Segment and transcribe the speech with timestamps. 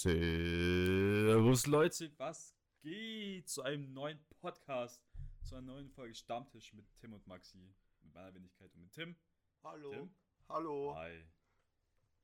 [0.00, 4.98] Servus Leute, was geht zu einem neuen Podcast,
[5.42, 7.58] zu einer neuen Folge Stammtisch mit Tim und Maxi,
[8.00, 9.14] mit meiner Wenigkeit und mit Tim.
[9.62, 9.90] Hallo.
[9.90, 10.14] Tim?
[10.48, 10.94] Hallo.
[10.96, 11.22] Hi.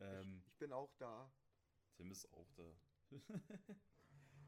[0.00, 1.30] Ähm, Ich bin auch da.
[1.98, 2.64] Tim ist auch da.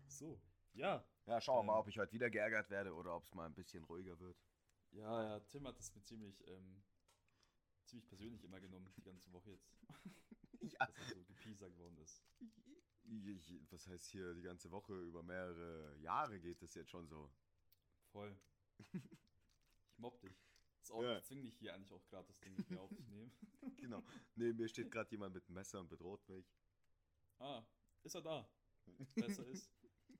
[0.06, 0.40] so,
[0.72, 1.06] ja.
[1.26, 1.80] Ja, schauen wir mal, Ähm.
[1.80, 4.38] ob ich heute wieder geärgert werde oder ob es mal ein bisschen ruhiger wird.
[4.92, 6.82] Ja, ja, Tim hat es mir ziemlich, ähm,
[7.84, 9.70] ziemlich persönlich immer genommen, die ganze Woche jetzt,
[10.62, 10.86] Ja.
[10.86, 12.24] dass er so gepieser geworden ist.
[13.10, 17.30] Ich, was heißt hier, die ganze Woche über mehrere Jahre geht das jetzt schon so.
[18.12, 18.36] Voll.
[19.90, 20.36] Ich mobb dich.
[20.80, 21.18] Ist auch, Ja.
[21.18, 23.32] ich zwing dich hier eigentlich auch gerade, das Ding mit mir aufzunehmen.
[23.78, 24.02] Genau.
[24.36, 26.46] Neben mir steht gerade jemand mit Messer und bedroht mich.
[27.38, 27.64] Ah,
[28.04, 28.48] ist er da?
[29.14, 29.70] Besser ist.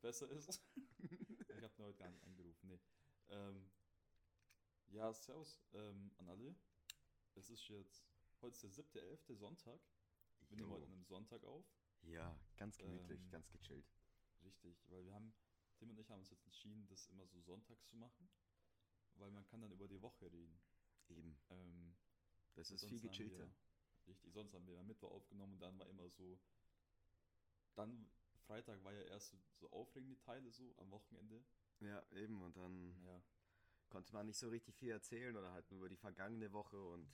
[0.01, 0.61] Besser ist.
[1.57, 2.69] Ich habe heute gar nicht angerufen.
[2.69, 2.81] Nee.
[3.31, 3.71] Ähm,
[4.91, 6.55] ja, servus ähm, an alle.
[7.35, 8.05] Es ist jetzt,
[8.41, 8.71] heute ist der
[9.03, 9.35] 7.11.
[9.37, 9.81] Sonntag.
[10.49, 11.67] Wir nehmen heute an einem Sonntag auf.
[12.03, 13.31] Ja, ganz gemütlich, Ähm.
[13.31, 13.87] ganz gechillt.
[14.43, 15.33] Richtig, weil wir haben,
[15.77, 18.29] Tim und ich haben uns jetzt entschieden, das immer so sonntags zu machen.
[19.17, 20.61] Weil man kann dann über die Woche reden.
[21.09, 21.37] Eben.
[21.51, 21.95] Ähm,
[22.55, 23.49] Das ist viel gechillter.
[23.49, 23.55] Wir,
[24.07, 26.39] richtig, sonst haben wir ja Mittwoch aufgenommen und dann war immer so.
[27.75, 28.11] Dann,
[28.47, 31.45] Freitag war ja erst so, so aufregende Teile so am Wochenende.
[31.81, 32.43] Ja, eben.
[32.43, 33.23] Und dann Ja,
[33.89, 37.09] konnte man nicht so richtig viel erzählen oder halt nur über die vergangene Woche und.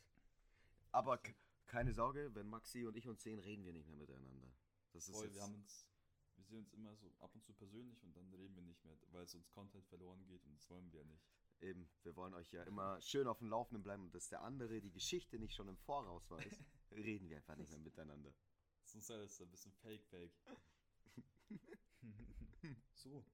[0.93, 1.21] Aber
[1.67, 4.51] keine Sorge, wenn Maxi und ich uns sehen, reden wir nicht mehr miteinander.
[4.95, 5.89] Das ist voll, jetzt, wir haben uns,
[6.37, 8.97] wir sehen uns immer so ab und zu persönlich und dann reden wir nicht mehr,
[9.11, 11.27] weil sonst Content verloren geht und das wollen wir ja nicht.
[11.61, 14.81] Eben, wir wollen euch ja immer schön auf dem Laufenden bleiben und dass der andere
[14.81, 16.61] die Geschichte nicht schon im Voraus weiß,
[16.93, 18.33] reden wir einfach nicht mehr miteinander.
[18.85, 20.33] Sonst ist alles ein bisschen fake, fake.
[22.95, 23.25] so.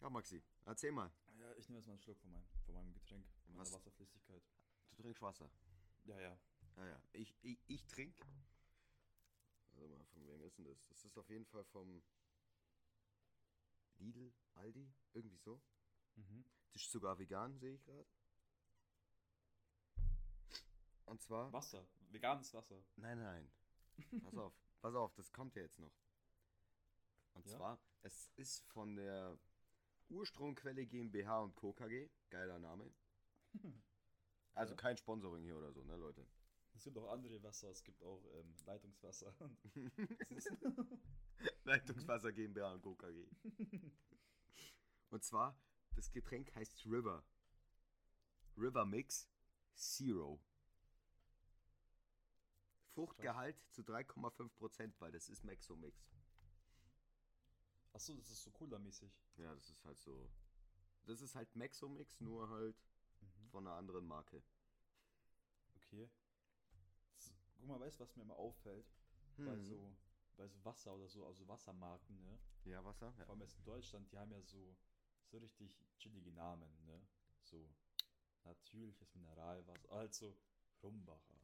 [0.00, 1.12] Ja, Maxi, erzähl mal.
[1.38, 3.72] Ja, ich nehme jetzt mal einen Schluck von meinem, von meinem Getränk, von meiner Was?
[3.74, 4.42] Wasserflüssigkeit.
[4.90, 5.48] Du trinkst Wasser.
[6.04, 6.36] Ja, ja.
[6.76, 7.02] Ja, ja.
[7.12, 8.26] Ich, ich, ich trinke.
[9.78, 10.84] Warte mal, von wem ist denn das?
[10.88, 12.02] Das ist auf jeden Fall vom
[13.98, 15.60] Lidl, Aldi, irgendwie so.
[16.16, 16.44] Mhm.
[16.72, 18.06] Das ist sogar vegan, sehe ich gerade.
[21.06, 21.52] Und zwar.
[21.52, 22.84] Wasser, veganes Wasser.
[22.96, 23.50] Nein, nein.
[24.22, 25.92] Pass auf, pass auf, das kommt ja jetzt noch.
[27.34, 27.56] Und Ja?
[27.56, 29.38] zwar, es ist von der
[30.08, 31.72] Urstromquelle GmbH und Co.
[31.72, 32.08] KG.
[32.30, 32.92] Geiler Name.
[34.54, 34.76] Also Ja.
[34.76, 36.26] kein Sponsoring hier oder so, ne, Leute?
[36.78, 39.34] Es gibt auch andere Wasser, es gibt auch ähm, Leitungswasser.
[41.64, 42.94] Leitungswasser GmbH und Co.
[42.94, 43.26] KG.
[45.10, 45.58] Und zwar,
[45.96, 47.24] das Getränk heißt River.
[48.56, 49.28] River Mix
[49.74, 50.40] Zero.
[52.90, 56.08] Fruchtgehalt zu 3,5%, weil das ist Mexo Mix.
[57.92, 59.10] Achso, das ist so Cola-mäßig.
[59.36, 60.30] Ja, das ist halt so.
[61.06, 62.76] Das ist halt Mexo Mix, nur halt
[63.50, 64.44] von einer anderen Marke.
[65.74, 66.08] Okay.
[67.58, 68.86] Guck mal, weißt du, was mir immer auffällt?
[69.36, 69.94] Bei, so,
[70.36, 72.38] bei so Wasser oder so, also Wassermarken, ne?
[72.64, 73.12] Ja, Wasser?
[73.12, 74.76] Vor allem jetzt in Deutschland, die haben ja so,
[75.26, 77.00] so richtig chillige Namen, ne?
[77.42, 77.68] So
[78.44, 80.36] natürliches Mineralwasser, also
[80.82, 81.34] Rumbacher,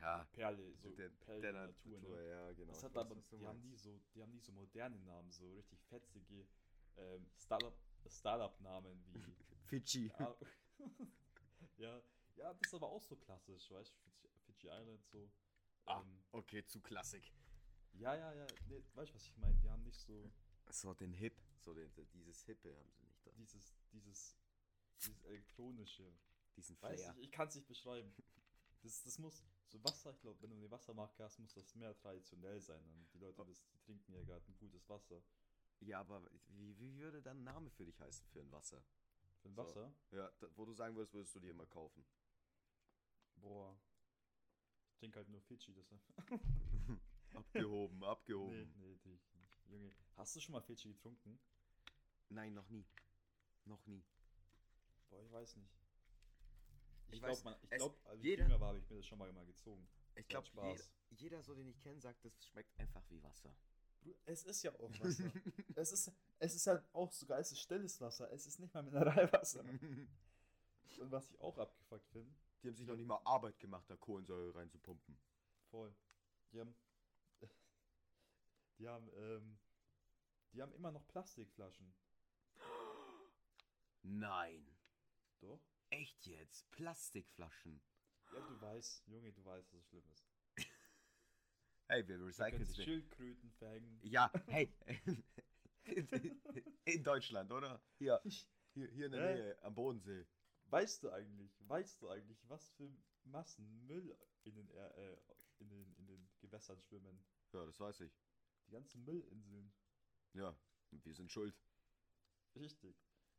[0.00, 0.24] Ja.
[0.32, 2.28] Perle, so der, Perle der Natur, Natur, ne?
[2.28, 2.72] ja, genau.
[2.72, 3.64] Das hat weiß, aber, die haben, meinst.
[3.64, 6.46] nie so, die haben nie so moderne Namen, so richtig fetzige
[6.96, 9.14] ähm, Startup- Startup-Namen wie
[9.66, 10.12] Fidschi.
[10.18, 10.36] ja,
[11.78, 12.02] ja,
[12.36, 14.10] ja, das ist aber auch so klassisch, weißt du,
[14.44, 15.30] Fidschi Island so.
[15.86, 17.32] Ah, Ähm, okay, zu Klassik.
[17.92, 19.56] ja, ja, ja, nee, weißt du, was ich meine?
[19.58, 20.30] Die haben nicht so
[20.70, 23.30] So den Hip, so den, dieses Hippe haben sie nicht da.
[23.32, 24.36] dieses, dieses,
[24.98, 26.12] dieses elektronische.
[26.56, 27.14] Diesen Weiß Flair.
[27.16, 28.14] ich, ich kann es nicht beschreiben.
[28.82, 31.96] Das, das muss, so Wasser, ich glaube, wenn du eine Wassermarke hast, muss das mehr
[31.96, 32.84] traditionell sein.
[32.86, 35.22] Und die Leute, das, die trinken ja gerade ein gutes Wasser.
[35.80, 38.82] Ja, aber wie, wie würde dann ein Name für dich heißen für ein Wasser?
[39.42, 39.62] Für ein So.
[39.62, 42.04] Wasser, Ja, da, wo du sagen würdest, würdest du dir immer kaufen.
[43.36, 43.76] boah.
[44.94, 46.00] Ich trinke halt nur Fidschi, deshalb.
[47.34, 48.72] Abgehoben, nee, abgehoben.
[48.78, 49.66] nee, trinke ich nicht.
[49.68, 51.38] Junge, hast du schon mal Fidschi getrunken?
[52.28, 52.86] Nein, noch nie.
[53.64, 54.04] Noch nie.
[55.10, 55.68] Boah, ich weiß nicht.
[57.08, 59.18] Ich Ich glaube, ich glaub, als ich jeder- jünger war, habe ich mir das schon
[59.18, 59.86] mal, mal gezogen.
[60.14, 63.54] Ich glaube, hat jeder, jeder so, den ich kenne, sagt, das schmeckt einfach wie Wasser.
[64.26, 65.24] Es ist ja auch Wasser.
[65.76, 68.30] es, ist, es ist halt auch sogar, es ist stilles Wasser.
[68.32, 69.64] Es ist nicht mal Mineralwasser.
[71.00, 72.32] Und was ich auch abgefuckt finde,
[72.64, 75.18] Die haben sich noch nicht mal Arbeit gemacht, da Kohlensäure reinzupumpen.
[75.70, 75.94] voll.
[76.50, 76.74] Die haben.
[78.78, 79.58] Die haben, ähm,
[80.52, 81.94] die haben immer noch Plastikflaschen.
[84.02, 84.66] Nein.
[85.40, 85.60] Doch?
[85.90, 86.68] Echt jetzt?
[86.70, 87.80] Plastikflaschen.
[88.32, 90.26] Ja, du weißt, Junge, du weißt, dass es schlimm ist.
[91.86, 92.74] Hey, wir recyceln es.
[92.76, 94.00] Schildkröten fängen.
[94.02, 94.72] Ja, hey.
[96.84, 97.80] In Deutschland, oder?
[97.98, 98.20] Hier,
[98.72, 99.34] hier, hier in der Hä?
[99.34, 100.26] Nähe, am Bodensee.
[100.74, 102.90] Weißt du eigentlich, weißt du eigentlich, was für
[103.22, 105.16] Massen Müll in den, äh,
[105.58, 107.24] in den, in den Gewässern schwimmen?
[107.52, 108.12] Ja, das weiß ich.
[108.66, 109.72] Die ganzen Müllinseln.
[110.32, 110.58] Ja,
[110.90, 111.54] wir sind schuld.
[112.56, 112.96] Richtig.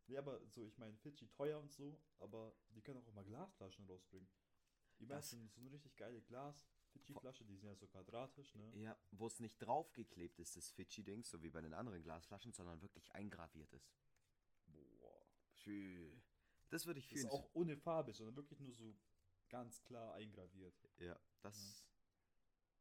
[0.08, 3.86] Nee, aber so, ich meine, Fidschi teuer und so, aber die können auch mal Glasflaschen
[3.86, 4.30] rausbringen.
[5.00, 8.72] Immer Das- so, so eine richtig geile Glas-Fidschi-Flasche, die sind ja so quadratisch, ne?
[8.78, 12.82] Ja, wo es nicht draufgeklebt ist, das Fidschi-Dings, so wie bei den anderen Glasflaschen, sondern
[12.82, 13.92] wirklich eingraviert ist.
[14.68, 15.28] Boah.
[15.52, 16.24] Schön.
[16.70, 17.34] Das würde ich Das ist fühlen.
[17.34, 18.96] auch ohne Farbe, sondern wirklich nur so
[19.50, 20.74] ganz klar eingraviert.
[20.98, 21.86] Ja, das.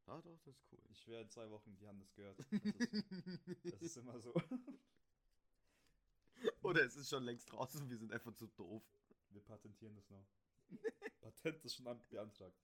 [0.07, 0.79] Ah, doch, das ist cool.
[0.91, 2.39] Ich schwöre, in zwei Wochen, die haben das gehört.
[2.39, 4.35] Das ist, das ist immer so.
[6.63, 8.83] Oder es ist schon längst draußen, wir sind einfach zu doof.
[9.31, 10.27] Wir patentieren das noch.
[11.21, 12.59] Patent ist schon an- beantragt.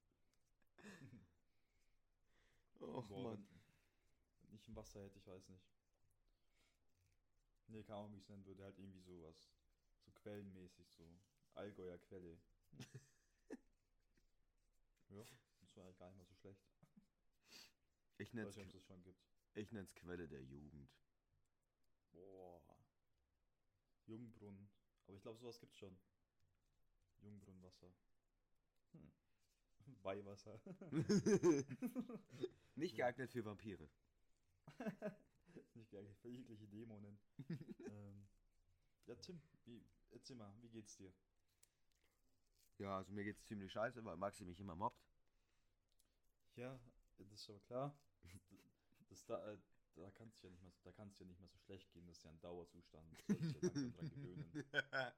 [2.81, 3.47] Och, Boah, Mann.
[4.43, 5.65] wenn, ich ein Wasser hätte, ich weiß nicht.
[7.69, 8.65] Nee, keine Ahnung, wie ich es nennen würde.
[8.65, 9.49] Halt irgendwie sowas.
[10.05, 11.05] So quellenmäßig, so.
[11.55, 12.39] Allgäuer Quelle.
[15.09, 15.25] ja,
[15.61, 16.61] das war gar nicht mal so schlecht.
[18.19, 20.91] Ich nenne es Quelle der Jugend.
[22.13, 22.63] Boah.
[24.07, 24.69] Jungbrunnen.
[25.07, 25.97] Aber ich glaube, sowas gibt's schon.
[27.21, 27.93] Jungbrunnenwasser.
[28.93, 29.13] Hm.
[30.03, 30.61] Weihwasser.
[32.75, 33.89] Nicht geeignet für Vampire.
[35.75, 37.19] Nicht geeignet für jegliche Dämonen.
[37.89, 38.29] ähm,
[39.11, 41.13] ja, Tim, wie, erzähl mal, wie geht's dir?
[42.79, 45.03] Ja, also mir geht's ziemlich scheiße, weil Maxi mich immer mobbt.
[46.55, 46.79] Ja,
[47.19, 47.99] das ist aber klar.
[49.09, 49.59] Das, da, äh,
[49.97, 52.07] da kann es ja nicht mehr, so- da kann's ja nicht mehr so schlecht gehen.
[52.07, 53.05] Das ist ja ein Dauerzustand.
[53.27, 54.53] Du sollst dich ja langsam dran gewöhnen.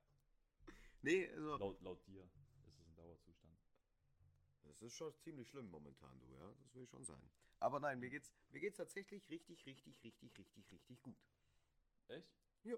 [1.03, 1.59] nee, also.
[1.59, 3.59] Laut, laut dir ist es ein Dauerzustand.
[4.63, 6.55] Das ist schon ziemlich schlimm momentan, du, ja.
[6.63, 7.31] Das will ich schon sagen.
[7.61, 11.19] Aber nein, mir geht's, mir geht's tatsächlich richtig, richtig, richtig, richtig, richtig gut.
[12.09, 12.33] Echt?
[12.65, 12.77] Ja.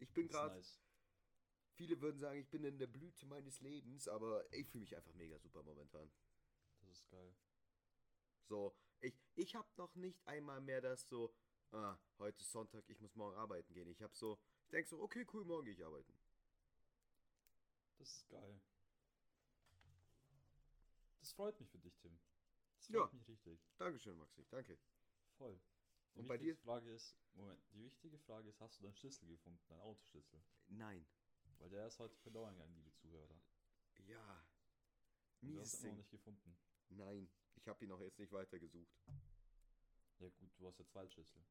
[0.00, 0.80] Ich bin gerade, nice.
[1.74, 5.14] viele würden sagen, ich bin in der Blüte meines Lebens, aber ich fühle mich einfach
[5.14, 6.10] mega super momentan.
[6.80, 7.34] Das ist geil.
[8.48, 11.34] So, ich, ich habe noch nicht einmal mehr das so,
[11.72, 13.88] ah, heute ist Sonntag, ich muss morgen arbeiten gehen.
[13.88, 16.12] Ich habe so, ich denke so, okay, cool, morgen gehe ich arbeiten.
[17.98, 18.60] Das ist geil.
[21.20, 22.18] Das freut mich für dich, Tim.
[22.78, 23.02] Das Ja.
[23.02, 23.60] freut mich richtig.
[23.76, 24.78] Dankeschön, Maxi, danke.
[25.36, 25.60] Voll.
[26.14, 29.28] Die Und bei wichtigste Frage ist, Moment, die wichtige Frage ist, hast du deinen Schlüssel
[29.28, 30.42] gefunden, deinen Autoschlüssel?
[30.68, 31.06] Nein.
[31.58, 33.40] Weil der ist heute verloren gegangen, liebe Zuhörer.
[34.06, 34.44] Ja.
[35.40, 36.58] Und du hast ihn noch nicht gefunden.
[36.90, 38.98] Nein, ich habe ihn auch jetzt nicht weitergesucht.
[40.18, 41.44] Ja gut, du hast ja Zweitschlüssel.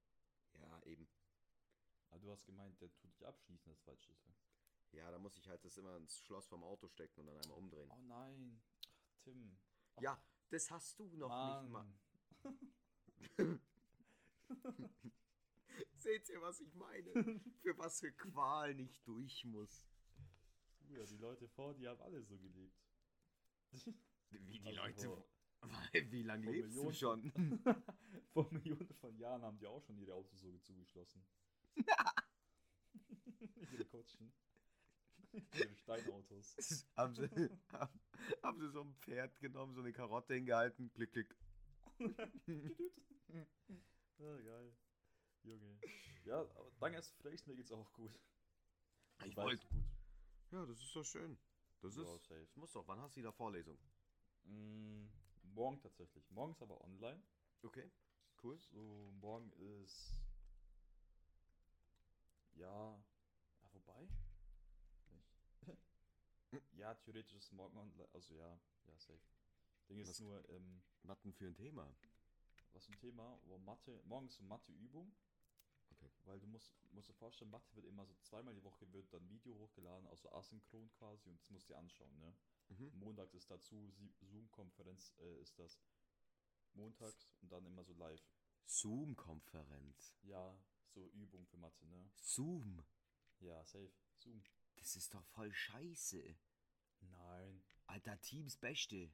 [0.54, 1.08] Ja, eben.
[2.10, 4.34] Aber du hast gemeint, der tut dich abschließen, der Zweitschlüssel.
[4.92, 7.58] Ja, da muss ich halt das immer ins Schloss vom Auto stecken und dann einmal
[7.58, 7.90] umdrehen.
[7.92, 8.62] Oh nein.
[9.10, 9.58] Ach, Tim.
[9.96, 11.94] Ach, Ja, das hast du noch nicht mal.
[15.98, 17.12] Seht ihr, was ich meine?
[17.62, 19.88] Für was für Qualen ich durch muss.
[20.90, 22.82] Ja, die Leute vor dir haben alle so gelebt.
[24.32, 25.02] Wie die Also Leute.
[25.02, 25.30] vor-
[26.12, 27.64] Wie lange lebst du Millionen schon?
[28.34, 31.26] Vor Millionen von Jahren haben die auch schon ihre Autos so zugeschlossen.
[33.72, 34.32] ihre Kutschen.
[35.34, 36.86] ihre Steinautos.
[36.96, 37.28] haben, sie,
[37.72, 38.00] haben,
[38.44, 41.36] haben sie so ein Pferd genommen, so eine Karotte hingehalten, klick, klick.
[44.20, 44.74] Ah, geil.
[45.44, 45.78] Junge.
[46.26, 48.20] Ja, aber danke erst fragst, mir geht's auch gut.
[49.26, 49.68] Ich Weiß wollte.
[49.68, 49.86] gut.
[50.52, 51.38] Ja, das ist doch schön.
[51.82, 52.24] Das Ja, ist.
[52.24, 52.40] safe.
[52.46, 52.88] Das muss doch.
[52.88, 53.78] Wann hast du wieder Vorlesung?
[54.44, 55.06] Mm,
[55.54, 56.30] morgen tatsächlich.
[56.32, 57.22] Morgen ist aber online.
[57.64, 57.90] Okay,
[58.44, 58.58] cool.
[58.60, 60.20] So, morgen ist.
[62.56, 63.04] Ja.
[63.62, 64.08] Ja, wobei?
[65.12, 65.38] Nicht.
[66.78, 68.10] ja, theoretisch ist morgen online.
[68.14, 69.20] Also ja, ja, safe.
[69.90, 70.82] Ding ist Was- nur, ähm,
[71.24, 71.94] denn für ein Thema?
[72.74, 73.40] Was ein Thema?
[73.48, 74.02] Oh, Mathe.
[74.06, 75.16] Morgen ist so Mathe-Übung.
[75.92, 76.12] Okay.
[76.26, 79.28] Weil du musst, musst dir vorstellen, Mathe wird immer so zweimal die Woche wird dann
[79.30, 82.36] Video hochgeladen, also asynchron quasi, und das musst du dir anschauen, ne?
[82.70, 83.00] Mhm.
[83.00, 85.80] Montags ist dazu, Zoom-Konferenz äh, ist das
[86.74, 88.22] montags und dann immer so live.
[88.66, 90.16] Zoom-Konferenz.
[90.24, 90.60] Ja,
[90.94, 92.10] so Übung für Mathe, ne?
[92.16, 92.84] Zoom.
[93.40, 93.94] Ja, safe.
[94.18, 94.44] Zoom.
[94.76, 96.36] Das ist doch voll scheiße.
[97.00, 97.64] Nein.
[97.86, 99.10] Alter, Teams Beste.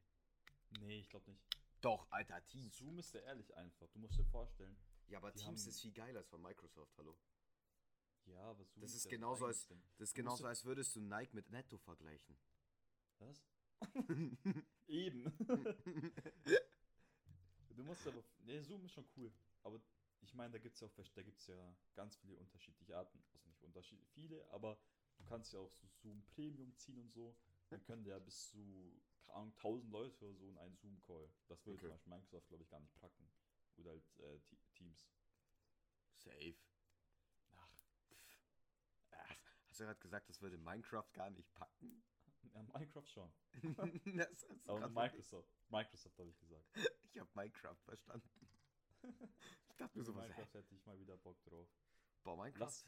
[0.79, 1.43] Nee, ich glaube nicht.
[1.83, 2.77] Doch, Alter, Teams.
[2.77, 3.89] Zoom ist ja ehrlich einfach.
[3.89, 4.77] Du musst dir vorstellen.
[5.07, 7.17] Ja, aber Teams haben- ist viel geiler als von Microsoft, hallo.
[8.25, 9.67] Ja, aber Zoom Das ist genauso als-.
[9.97, 12.37] Das ist genauso, als würdest du Nike mit Netto vergleichen.
[13.19, 13.43] Was?
[14.87, 15.25] Eben.
[17.75, 18.23] du musst aber.
[18.39, 19.33] Nee, Zoom ist schon cool.
[19.63, 19.81] Aber
[20.21, 23.21] ich meine, da gibt es ja auch da gibt's ja ganz viele unterschiedliche Arten.
[23.33, 24.79] Also nicht unterschiedlich viele, aber
[25.17, 27.35] du kannst ja auch so Zoom Premium ziehen und so.
[27.67, 31.29] Dann können ja bis zu Ahnung, 1000 Leute oder so in einen Zoom-Call.
[31.47, 31.87] Das würde Okay.
[31.87, 33.29] zum Beispiel Microsoft, glaube ich, gar nicht packen.
[33.77, 35.07] Oder halt äh, Te- Teams.
[36.15, 36.55] Safe.
[37.55, 37.69] Ach,
[39.11, 39.35] Ach,
[39.69, 42.03] hast du gerade gesagt, das würde Minecraft gar nicht packen?
[42.53, 43.33] ja, Minecraft schon.
[44.17, 45.49] das du Aber Microsoft.
[45.69, 46.65] Microsoft habe ich gesagt.
[47.13, 48.29] Ich habe Minecraft verstanden.
[49.69, 51.67] Ich dachte mir hätte ich mal wieder Bock drauf.
[52.23, 52.59] Boah, Minecraft.
[52.59, 52.87] Lass,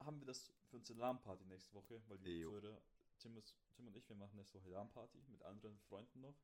[0.00, 2.02] haben wir das für unsere LAN-Party nächste Woche?
[2.08, 2.42] Weil die.
[2.42, 2.82] Zuhörer,
[3.24, 6.36] Tim, ist- Tim und ich, wir machen nächste Woche LAN-Party mit anderen Freunden noch.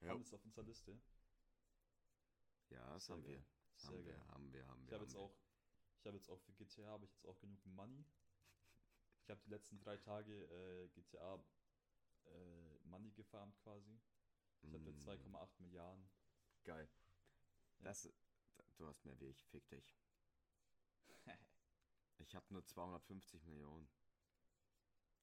[0.00, 0.08] Ja.
[0.08, 1.00] Haben das auf unserer Liste.
[2.70, 3.38] Ja, das Sehr haben wir.
[3.38, 3.46] geil.
[3.76, 4.94] Das Sehr haben wir, haben wir, haben Ich wir.
[4.94, 5.20] habe jetzt wir.
[5.20, 5.36] auch,
[6.00, 8.04] ich habe jetzt auch für GTA habe ich jetzt auch genug Money.
[9.22, 11.36] Ich habe die letzten drei Tage äh, GTA
[12.26, 14.00] äh, Money gefarmt quasi.
[14.62, 16.10] Ich habe jetzt Mm, 2,8 Milliarden.
[16.64, 16.90] Geil.
[17.78, 17.84] Ja.
[17.84, 18.08] Das,
[18.76, 19.94] du hast mehr wie ich, fick dich.
[22.18, 23.88] Ich habe nur 250 Millionen.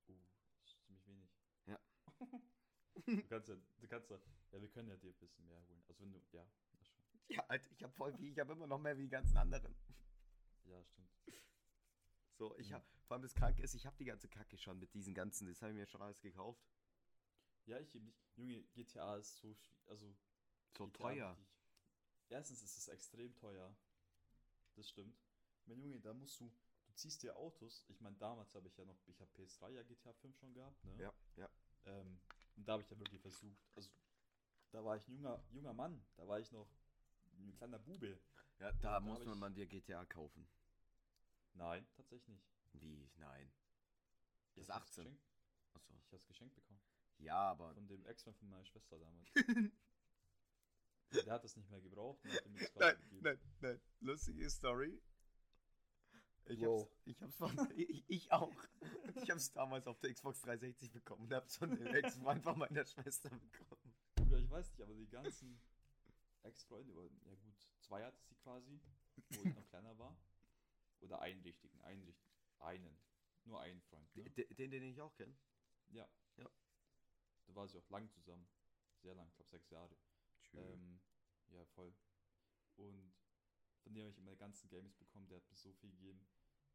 [0.08, 0.20] Uh,
[0.60, 1.32] das ist ziemlich wenig.
[1.66, 1.80] Ja.
[3.06, 4.18] Du kannst ja, du kannst ja,
[4.52, 5.84] ja, wir können ja dir ein bisschen mehr holen.
[5.88, 6.46] Also wenn du, ja,
[6.78, 7.04] das schon.
[7.30, 9.76] Ja, Alter, ich habe voll viel, ich habe immer noch mehr wie die ganzen anderen.
[10.66, 11.10] Ja, stimmt.
[12.38, 12.74] So, ich Mhm.
[12.76, 15.48] habe, vor allem das Kranke ist, ich habe die ganze Kacke schon mit diesen ganzen,
[15.48, 16.62] das habe ich mir schon alles gekauft.
[17.66, 18.18] Ja, ich eben nicht.
[18.36, 19.56] Junge, GTA ist so
[19.88, 20.16] also
[20.78, 21.30] So GTA teuer.
[21.38, 21.48] wirklich-
[22.30, 23.76] Erstens ist es extrem teuer.
[24.76, 25.16] Das stimmt.
[25.66, 26.50] Mein Junge, da musst du,
[26.86, 27.86] du ziehst dir Autos.
[27.90, 30.84] Ich meine, damals habe ich ja noch, ich habe PS3 ja GTA 5 schon gehabt,
[30.86, 30.96] ne?
[30.98, 31.50] Ja, ja.
[31.86, 32.20] Ähm,
[32.56, 33.90] und da habe ich ja wirklich versucht, also
[34.72, 36.68] da war ich ein junger, junger Mann, da war ich noch
[37.38, 38.20] ein kleiner Bube.
[38.60, 40.48] Ja, da da muss man ich- man dir GTA kaufen.
[41.54, 42.48] Nein, tatsächlich nicht.
[42.74, 43.10] Wie?
[43.18, 43.52] Nein.
[44.56, 45.04] Ja, Das hab's 18.
[45.06, 45.22] geschenkt-
[45.74, 45.94] Achso.
[45.98, 46.82] Ich habe es geschenkt bekommen.
[47.18, 47.74] Ja, aber.
[47.74, 49.30] Von dem Ex-Mann von meiner Schwester damals.
[51.12, 53.82] Der hat das nicht mehr gebraucht und Nein, nein, nein.
[54.00, 55.02] Lustige Story.
[56.46, 56.82] Ich Wow.
[56.82, 58.54] hab's, ich hab's von, ich, ich auch.
[59.16, 62.86] Ich hab's damals auf der Xbox 360 bekommen und hab's von dem Ex-Freund von meiner
[62.86, 63.94] Schwester bekommen.
[64.16, 65.62] Bruder, ich weiß nicht, aber die ganzen
[66.44, 68.80] Ex-Freunde, oder- ja gut, zwei hatte sie quasi,
[69.30, 70.16] wo ich noch kleiner war.
[71.02, 72.98] Oder einen richtigen, einen richtigen, einen.
[73.46, 74.24] Nur einen Freund, ne?
[74.30, 75.36] Den, den, den ich auch kenne.
[75.90, 76.08] Ja.
[76.38, 76.48] Ja.
[77.48, 78.48] Da war sie auch lang zusammen.
[79.02, 79.96] Sehr lang, ich glaube sechs Jahre.
[80.54, 81.02] Ähm,
[81.50, 81.92] ja, voll.
[82.76, 83.12] Und
[83.84, 85.28] von dem habe ich immer die ganzen Games bekommen.
[85.28, 86.26] Der hat mir so viel gegeben.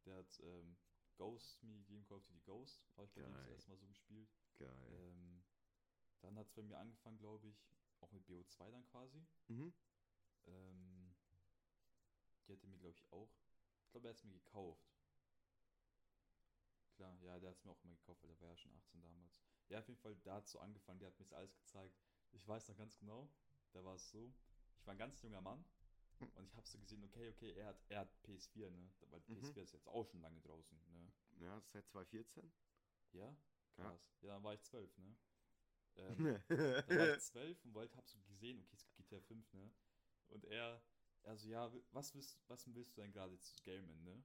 [0.05, 0.77] Der hat ähm,
[1.15, 2.85] Ghost mir gegeben, Call of Duty Ghost.
[2.95, 3.53] Habe ich bei dem das Geil.
[3.53, 4.29] erste Mal so gespielt.
[4.57, 4.87] Geil.
[4.91, 5.43] Ähm,
[6.21, 7.57] dann hat es bei mir angefangen, glaube ich,
[8.01, 9.25] auch mit BO2 dann quasi.
[9.47, 9.73] Mhm.
[10.47, 11.15] Ähm,
[12.47, 13.31] die hatte mir, glaube ich, auch.
[13.83, 14.97] Ich glaube, er hat es mir gekauft.
[16.95, 19.01] Klar, ja, der hat es mir auch immer gekauft, weil der war ja schon 18
[19.01, 19.39] damals.
[19.69, 21.95] Ja, auf jeden Fall, da hat es so angefangen, der hat mir das alles gezeigt.
[22.31, 23.29] Ich weiß noch ganz genau,
[23.73, 24.33] da war es so,
[24.79, 25.63] ich war ein ganz junger Mann.
[26.35, 28.89] Und ich habe so gesehen, okay, okay, er hat, er hat PS4, ne?
[29.09, 29.55] Weil Mhm.
[29.55, 31.11] PS4 ist jetzt auch schon lange draußen, ne?
[31.39, 32.51] Ja, seit 2014.
[33.13, 33.35] Ja?
[33.77, 33.91] Ja.
[33.91, 34.11] Krass.
[34.21, 35.15] Ja, dann war ich 12, ne?
[35.97, 36.39] Ähm,
[36.87, 39.71] da war ich zwölf und wollte, hab so gesehen, okay, es gibt GTA 5, ne?
[40.29, 40.81] Und er,
[41.23, 44.23] er so, ja, was willst, was willst du denn gerade zu gamen, ne?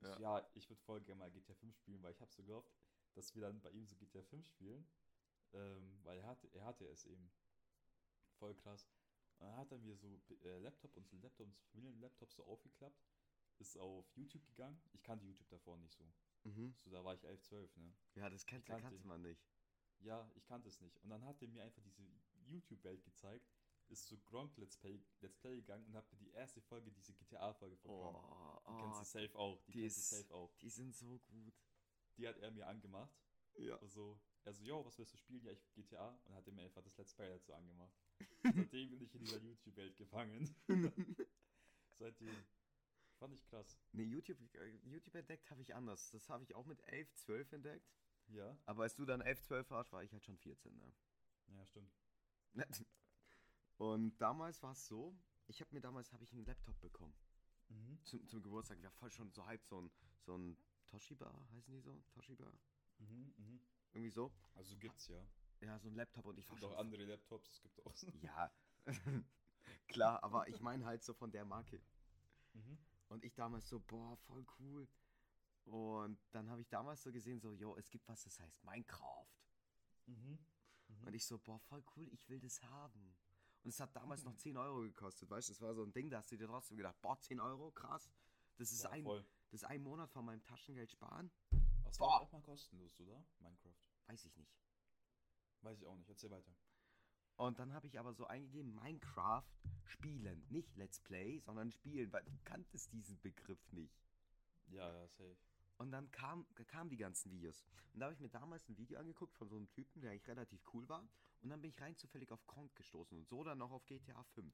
[0.00, 0.14] Ich Ja.
[0.16, 2.72] so, ja, ich würde voll gerne mal GTA 5 spielen, weil ich habe so gehofft,
[3.14, 4.86] dass wir dann bei ihm so GTA 5 spielen.
[5.52, 7.30] Ähm, weil er hatte, er hatte es eben.
[8.38, 8.86] Voll krass.
[9.38, 13.00] Und dann hat er mir so äh, Laptop, unseren Laptop, unseren Familienlaptop so aufgeklappt,
[13.58, 14.80] ist auf YouTube gegangen.
[14.92, 16.04] Ich kannte YouTube davor nicht so.
[16.44, 16.74] mhm.
[16.84, 17.94] So, da war ich 11, 12, ne?
[18.14, 19.40] Ja, das kannte, kannte kannte man nicht.
[20.00, 20.96] Ja, ich kannte es nicht.
[21.02, 22.02] Und dann hat er mir einfach diese
[22.46, 23.48] YouTube-Welt gezeigt,
[23.88, 27.12] ist zu Gronk Let's Play, Let's Play gegangen und hat mir die erste Folge, diese
[27.14, 27.90] GTA-Folge von.
[27.90, 29.62] Oh, Die kennst oh, du safe auch.
[29.64, 30.54] Die, die kennst du safe auch.
[30.58, 31.52] die sind so gut.
[32.16, 33.12] Die hat er mir angemacht.
[33.56, 33.76] Ja.
[33.78, 35.44] Also, er so, yo, was willst du spielen?
[35.44, 36.18] Ja, ich GTA.
[36.24, 37.94] Und hat mir einfach das Let's Play dazu angemacht.
[38.42, 40.54] Seitdem bin ich in dieser YouTube-Welt gefangen.
[41.98, 42.34] Seitdem.
[43.18, 43.78] Fand ich krass.
[43.92, 46.10] Nee, YouTube, äh, YouTube entdeckt habe ich anders.
[46.10, 47.92] Das habe ich auch mit 11, 12 entdeckt.
[48.28, 48.56] Ja.
[48.64, 50.92] Aber als du dann 11, 12 warst, war ich halt schon 14, ne?
[51.48, 51.92] Ja, stimmt.
[53.76, 57.14] Und damals war es so, ich habe mir damals habe ich einen Laptop bekommen.
[57.68, 57.98] Mhm.
[58.04, 58.82] Zum, zum Geburtstag.
[58.82, 59.90] War voll schon so halb so ein,
[60.22, 62.00] so ein Toshiba, heißen die so?
[62.14, 62.50] Toshiba?
[62.98, 63.60] Mhm, mhm.
[63.92, 64.32] Irgendwie so.
[64.54, 65.24] Also gibt's ja.
[65.60, 67.94] Ja, so ein Laptop und ich Es gibt auch andere Laptops, es gibt auch.
[68.22, 68.52] Ja.
[69.88, 71.80] Klar, aber ich meine halt so von der Marke.
[72.52, 72.78] Mhm.
[73.08, 74.88] Und ich damals so, boah, voll cool.
[75.64, 79.26] Und dann habe ich damals so gesehen, so, yo, es gibt was, das heißt Minecraft.
[80.06, 80.38] Mhm.
[80.88, 81.06] Mhm.
[81.06, 83.16] Und ich so, boah, voll cool, ich will das haben.
[83.64, 85.52] Und es hat damals noch 10 Euro gekostet, weißt du?
[85.52, 88.10] Das war so ein Ding, da hast du dir trotzdem gedacht, boah, 10 Euro, krass.
[88.56, 89.24] Das ist, ja, ein, voll.
[89.50, 91.30] das ist ein Monat von meinem Taschengeld sparen?
[91.96, 92.06] Boah.
[92.08, 93.24] war auch mal kostenlos, oder?
[93.40, 93.74] Minecraft.
[94.06, 94.52] Weiß ich nicht.
[95.62, 96.08] Weiß ich auch nicht.
[96.08, 96.54] Erzähl weiter.
[97.36, 99.44] Und dann habe ich aber so eingegeben, Minecraft
[99.84, 100.44] spielen.
[100.50, 104.02] Nicht Let's Play, sondern spielen, weil du kanntest diesen Begriff nicht.
[104.66, 105.36] Ja, ja, safe.
[105.78, 107.64] Und dann kam, kamen die ganzen Videos.
[107.92, 110.26] Und da habe ich mir damals ein Video angeguckt von so einem Typen, der eigentlich
[110.26, 111.08] relativ cool war.
[111.40, 114.24] Und dann bin ich rein zufällig auf Kronk gestoßen und so dann noch auf GTA
[114.24, 114.52] 5.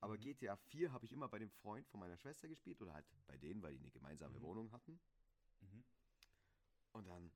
[0.00, 0.20] Aber Mhm.
[0.20, 3.38] GTA 4 habe ich immer bei dem Freund von meiner Schwester gespielt oder halt bei
[3.38, 4.42] denen, weil die eine gemeinsame Mhm.
[4.42, 5.00] Wohnung hatten.
[5.60, 5.84] Mhm.
[6.92, 7.30] Und dann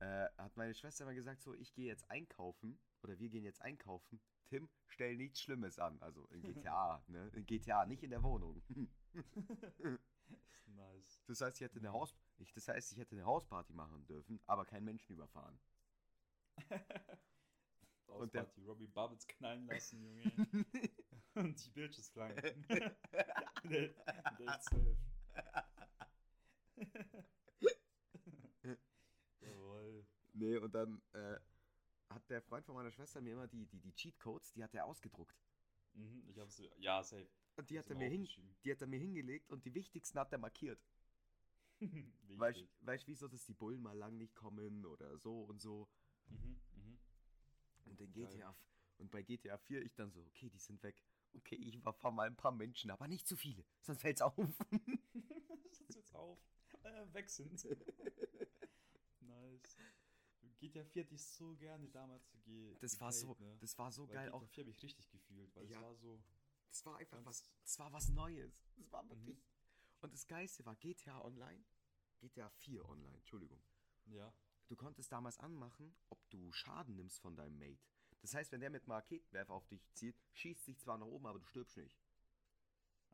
[0.00, 3.60] äh, hat meine Schwester immer gesagt, so, ich gehe jetzt einkaufen oder wir gehen jetzt
[3.62, 4.20] einkaufen.
[4.46, 6.00] Tim, stell nichts Schlimmes an.
[6.00, 7.28] Also in GTA, ne?
[7.34, 8.62] In GTA, nicht in der Wohnung.
[10.66, 11.20] nice.
[11.26, 14.40] Das heißt, ich hätte eine Haus, ich, das heißt, ich hätte eine Hausparty machen dürfen,
[14.46, 15.58] aber keinen Menschen überfahren.
[18.06, 20.22] Und der- der Robbie Bubbles knallen lassen, Junge.
[21.34, 22.64] Und die Bitches flanken.
[22.68, 22.94] der,
[23.64, 24.98] der ist zwölf.
[30.48, 31.38] Nee, und dann äh,
[32.08, 34.86] hat der Freund von meiner Schwester mir immer die, die, die Cheatcodes, die hat er
[34.86, 35.36] ausgedruckt.
[35.92, 36.62] Mhm, ich hab's.
[36.78, 37.28] Ja, safe.
[37.56, 38.26] Und die hat, er mir hin,
[38.64, 40.80] die hat er mir hingelegt und die wichtigsten hat er markiert.
[42.28, 45.88] Weißt du, wieso, dass die Bullen mal lang nicht kommen oder so und so.
[46.28, 46.98] Mhm, mhm.
[47.84, 48.06] Und Geil.
[48.14, 48.56] GTA
[48.98, 51.04] und bei GTA 4 ich dann so, okay, die sind weg.
[51.34, 54.34] Okay, ich überfahre mal ein paar Menschen, aber nicht zu viele, sonst fällt's auf.
[55.72, 56.38] Setz jetzt auf.
[56.82, 57.66] Äh, weg sind.
[60.58, 63.56] GTA 4 hatte ich so gerne damals ge Das war so, ne?
[63.60, 64.48] das war so Weil geil GTA auch.
[64.48, 65.78] 4 habe ich richtig gefühlt, weil Ja.
[65.78, 66.22] es war so.
[66.68, 68.52] Das war einfach was, das war was Neues.
[68.76, 69.08] Das war Mhm.
[69.10, 69.44] wirklich.
[70.00, 71.64] Und das Geilste war GTA Online,
[72.18, 73.60] GTA 4 Online, Entschuldigung.
[74.06, 74.32] Ja.
[74.66, 77.80] Du konntest damals anmachen, ob du Schaden nimmst von deinem Mate.
[78.20, 81.26] Das heißt, wenn der mit einem Raketenwerfer auf dich zielt, schießt dich zwar nach oben,
[81.26, 81.96] aber du stirbst nicht.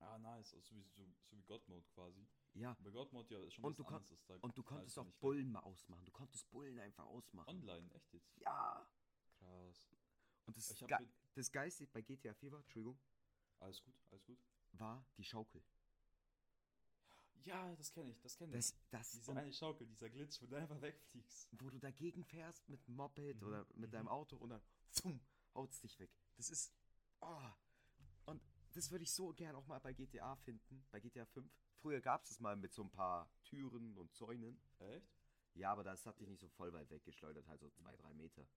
[0.00, 0.52] Ah, nice.
[0.54, 2.26] Also so, wie, so, so wie God Mode quasi.
[2.54, 2.76] Ja.
[2.82, 4.24] Bei God Mode ja ist schon Und du anderes.
[4.26, 5.06] Da Und du konntest auch.
[5.20, 6.04] Bullen mal ausmachen.
[6.04, 7.48] Du konntest Bullen einfach ausmachen.
[7.48, 8.36] Online, echt jetzt?
[8.38, 8.88] Ja.
[9.38, 9.88] Krass.
[10.46, 10.98] Und das, Ge
[11.34, 12.98] das Geilste bei GTA 4 war, Entschuldigung,
[13.60, 14.38] Alles gut, alles gut.
[14.72, 15.62] war die Schaukel.
[17.44, 18.72] Ja, das kenne ich, das kenne ich.
[18.90, 21.48] Das, Diese eine Schaukel, dieser Glitch, wo du einfach wegfliegst.
[21.60, 23.92] wo du dagegen fährst mit dem Moped Mhm, oder mit mhm.
[23.92, 25.20] deinem Auto und dann pfum,
[25.54, 26.10] haut's dich weg.
[26.36, 26.72] Das ist.
[27.20, 27.50] Oh.
[28.26, 28.42] Und
[28.72, 31.50] das würde ich so gern auch mal bei GTA finden, bei GTA 5.
[31.84, 34.58] Früher gab es das mal mit so ein paar Türen und Zäunen.
[34.78, 35.06] Echt?
[35.52, 38.48] Ja, aber das hat dich nicht so voll weit weggeschleudert, halt so zwei, drei Meter.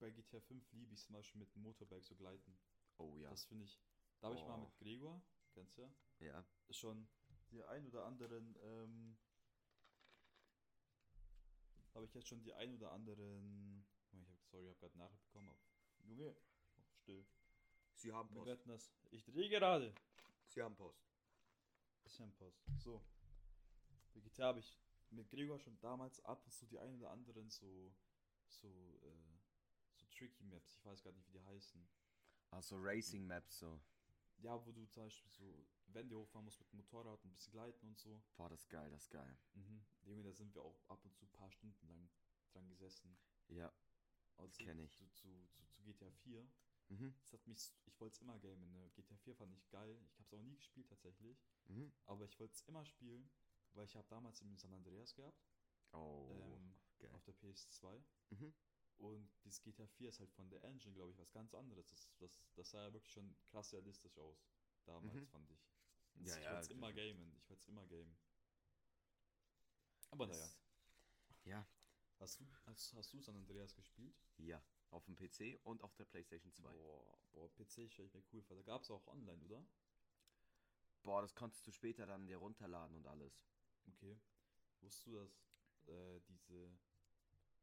[0.00, 2.58] Bei GTA 5 liebe ich zum Beispiel mit Motorbike so gleiten.
[2.98, 3.30] Oh ja.
[3.30, 3.80] Das finde ich.
[4.18, 4.62] Da habe ich mal Oh.
[4.64, 5.22] mit Gregor,
[5.52, 6.44] kennst du ja, ja.
[6.70, 7.06] schon
[7.52, 9.16] die ein oder anderen, ähm,
[11.94, 14.98] habe ich jetzt schon die ein oder anderen, oh, ich hab, sorry, ich habe gerade
[14.98, 15.54] Nachricht bekommen,
[16.00, 17.24] Junge, oh, still.
[17.92, 18.92] Sie haben Wir retten das.
[19.12, 19.94] Ich drehe gerade.
[20.48, 21.13] Sie haben Post.
[22.04, 22.62] Das ist ja ein Post.
[22.78, 23.02] So.
[24.12, 24.78] Bei GTA habe ich
[25.10, 27.92] mit Gregor schon damals ab und zu die ein oder anderen so,
[28.46, 28.68] so,
[29.02, 29.38] äh,
[29.94, 31.88] so tricky Maps, ich weiß gar nicht, wie die heißen.
[32.50, 33.80] Also Racing Maps so.
[34.38, 37.86] Ja, wo du zum Beispiel so Wände hochfahren musst mit dem Motorrad, ein bisschen gleiten
[37.86, 38.22] und so.
[38.36, 39.38] Boah, das ist geil, das ist geil.
[39.54, 39.84] Mhm.
[40.02, 42.08] Junge, da sind wir auch ab und zu ein paar Stunden lang
[42.52, 43.16] dran gesessen.
[43.48, 43.72] Ja.
[44.36, 44.92] Also kenn ich.
[44.92, 46.46] Zu, zu, zu, zu GTA 4.
[46.88, 47.14] Mhm.
[47.22, 48.90] Das hat mich, ich wollte es immer gamen, ne?
[48.90, 49.98] GTA 4 fand ich geil.
[50.10, 51.38] Ich habe es auch nie gespielt tatsächlich.
[51.66, 51.92] Mhm.
[52.06, 53.30] Aber ich wollte es immer spielen,
[53.72, 55.42] weil ich habe damals in San Andreas gehabt.
[55.92, 57.10] Oh, ähm, geil.
[57.12, 58.02] auf der PS2.
[58.30, 58.54] Mhm.
[58.98, 61.86] Und dieses GTA 4 ist halt von der Engine, glaube ich, was ganz anderes.
[61.88, 64.46] Das, das, das sah ja wirklich schon krass realistisch aus.
[64.84, 65.26] Damals Mhm.
[65.28, 65.66] fand ich.
[66.16, 67.34] Ja, ich ja, wollte es immer gamen.
[67.38, 68.16] Ich wollte es immer gamen.
[70.10, 70.44] Aber naja.
[70.46, 70.58] Das-
[71.44, 71.66] Ja,
[72.20, 74.14] Hast du, hast, hast du San Andreas gespielt?
[74.38, 74.62] ja.
[74.94, 76.70] Auf dem PC und auf der PlayStation 2.
[76.70, 78.56] Boah, boah, PC stelle ich mir cool vor.
[78.56, 79.66] Da gab es auch online, oder?
[81.02, 83.44] Boah, das konntest du später dann dir runterladen und alles.
[83.88, 84.16] Okay.
[84.80, 85.42] Wusstest du, dass
[85.88, 86.78] äh, diese,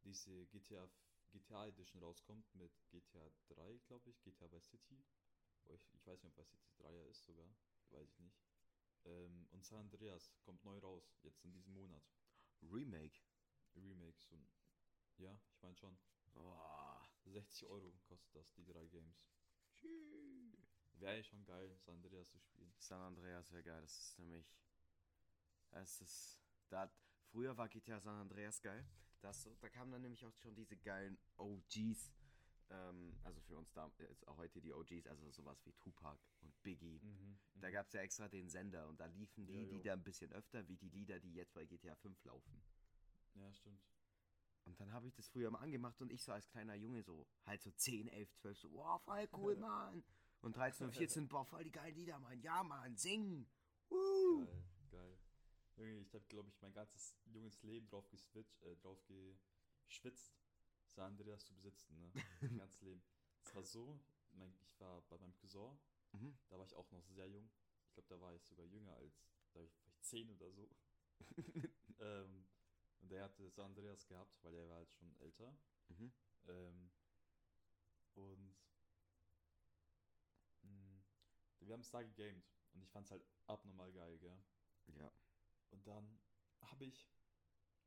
[0.03, 0.89] diese GTA,
[1.29, 5.01] GTA Edition rauskommt mit GTA 3, glaube ich, GTA Vice City?
[5.67, 7.55] Oh, ich, ich weiß nicht, ob Vice City 3er ist sogar.
[7.91, 8.43] Weiß ich nicht.
[9.05, 12.03] Ähm, und San Andreas kommt neu raus, jetzt in diesem Monat.
[12.61, 13.21] Remake.
[13.73, 14.45] Remake, so ein,
[15.17, 15.97] Ja, ich meine schon.
[16.33, 16.90] Boah.
[17.25, 19.25] 60 Euro kostet das, die drei Games.
[20.93, 22.73] Wäre eigentlich schon geil, San Andreas zu spielen.
[22.77, 23.81] San Andreas wäre geil.
[23.81, 24.45] Das ist nämlich.
[25.71, 26.39] Das ist.
[26.69, 26.95] Da, hat-
[27.31, 28.86] früher war GTA San Andreas geil.
[29.21, 32.12] Das, da kamen dann nämlich auch schon diese geilen OGs.
[32.69, 36.63] Ähm, also für uns da jetzt auch heute die OGs, also sowas wie Tupac und
[36.63, 36.99] Biggie.
[37.03, 37.38] Mhm.
[37.55, 39.69] Da gab es ja extra den Sender und da liefen die Ja.
[39.75, 42.63] Lieder ein bisschen öfter, wie die Lieder, die jetzt bei GTA 5 laufen.
[43.36, 43.81] Ja, stimmt.
[44.65, 47.28] Und dann habe ich das früher mal angemacht und ich so als kleiner Junge so,
[47.45, 50.04] halt so 10, 11, 12, so, wow, voll cool, Mann.
[50.41, 52.39] Und 13 und 14, boah, voll die geilen Lieder, Mann.
[52.41, 53.47] Ja, Mann, singen.
[53.89, 54.45] Woo.
[54.45, 55.19] Geil, geil.
[55.78, 59.04] Junge, ich habe, glaube ich, mein ganzes junges Leben drauf geswitcht, äh, drauf
[59.88, 60.34] geschwitzt,
[60.88, 62.12] San Andreas zu besitzen, ne?
[62.41, 63.02] Mein ganzes Leben.
[63.43, 64.00] Es war so,
[64.34, 65.78] mein, ich war bei meinem Cousin,
[66.13, 66.38] Mhm.
[66.50, 67.50] da war ich auch noch sehr jung.
[67.88, 70.69] Ich glaube, da war ich sogar jünger als, da war ich vielleicht 10 oder so.
[72.00, 72.45] ähm,
[73.01, 75.53] und der hatte San Andreas gehabt, weil er war halt schon älter.
[75.89, 76.11] Mhm.
[76.47, 76.91] Ähm,
[78.15, 78.55] und
[80.63, 81.03] mh,
[81.61, 84.43] wir haben es da gegamed und ich fand es halt abnormal geil, gell?
[84.99, 85.11] Ja.
[85.71, 86.19] Und dann
[86.61, 87.07] habe ich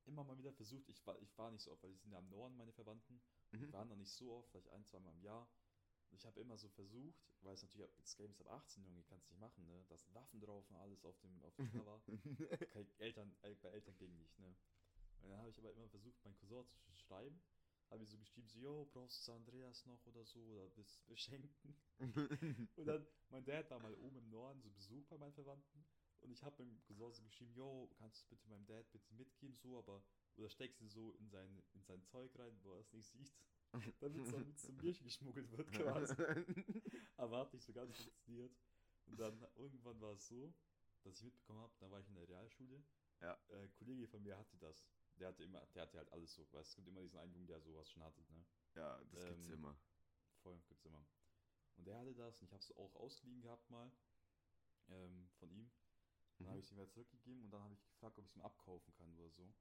[0.07, 2.19] immer mal wieder versucht, ich war, ich war nicht so oft, weil die sind ja
[2.19, 3.21] am Norden, meine Verwandten.
[3.53, 3.61] Mhm.
[3.61, 5.49] Wir waren da nicht so oft, vielleicht ein, zwei Mal im Jahr.
[6.11, 9.03] Ich habe immer so versucht, weil es natürlich, ab- das Game ist ab 18, Junge,
[9.05, 9.85] kannst nicht machen, ne?
[9.89, 12.01] Da sind Waffen drauf und alles auf dem, auf dem Cover.
[12.99, 14.55] Eltern, äh, bei Eltern ging nicht, ne?
[15.25, 17.41] Und dann habe ich aber immer versucht, meinen Cousin zu sch- schreiben.
[17.91, 20.97] Habe ich so geschrieben, so, yo, brauchst du San Andreas noch oder so, oder willst
[20.97, 21.77] du es beschenken?
[22.77, 25.85] Und dann, mein Dad war mal oben im Norden, so Besuch bei meinen Verwandten.
[26.21, 29.55] Und ich habe meinem Cousin so geschrieben, yo, kannst du bitte meinem Dad bitte mitgeben,
[29.57, 30.03] so, aber,
[30.37, 33.33] oder steckst du so in sein, in sein Zeug rein, wo er es nicht sieht.
[34.01, 36.15] Damit es dann zu mir geschmuggelt wird, quasi.
[37.17, 38.57] Aber hat nicht so ganz funktioniert.
[39.07, 40.55] Und dann irgendwann war es so,
[41.03, 42.83] dass ich mitbekommen habe, da war ich in der Realschule.
[43.21, 43.39] Ja.
[43.49, 44.87] Äh, Kollege von mir hatte das.
[45.19, 47.47] Der hatte immer, der hatte halt alles so, weißt, es gibt immer diesen einen Jungen,
[47.47, 48.45] der sowas schon hatte, ne?
[48.75, 49.77] ja, das gibt's Ähm, immer.
[50.43, 51.05] Voll, gibt's immer.
[51.77, 53.91] Und der hatte das und ich habe es auch ausgeliehen gehabt mal
[54.89, 55.71] ähm, von ihm.
[56.39, 56.61] Dann habe Mhm.
[56.61, 58.93] ich es ihm wieder zurückgegeben und dann habe ich gefragt, ob ich es ihm abkaufen
[58.95, 59.55] kann oder so.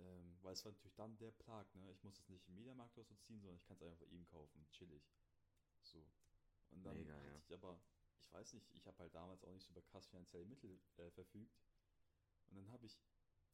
[0.00, 1.90] Ähm, weil es war natürlich dann der Plag, ne?
[1.92, 4.26] Ich muss es nicht im Mediamarkt oder so ziehen, sondern ich kann es einfach ihm
[4.26, 5.02] kaufen, chillig.
[5.82, 6.04] So.
[6.70, 7.42] Und dann Mega, hatte ja.
[7.44, 7.80] ich aber,
[8.20, 11.10] ich weiß nicht, ich habe halt damals auch nicht so über krass finanzielle Mittel äh,
[11.10, 11.60] verfügt.
[12.50, 12.98] Und dann habe ich,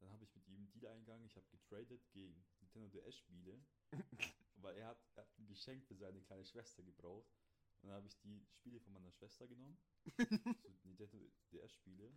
[0.00, 3.60] dann habe ich mit ihm einen Deal eingegangen, ich habe getradet gegen Nintendo DS-Spiele,
[4.56, 7.28] weil er hat, er hat ein Geschenk für seine kleine Schwester gebraucht.
[7.82, 9.78] Und dann habe ich die Spiele von meiner Schwester genommen,
[10.62, 12.12] so Nintendo DS-Spiele,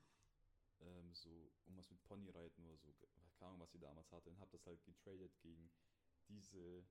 [0.82, 2.94] ähm, so irgendwas mit Ponyreiten oder so,
[3.38, 5.70] keine Ahnung, was sie damals hatte, und habe das halt getradet gegen
[6.30, 6.84] diese,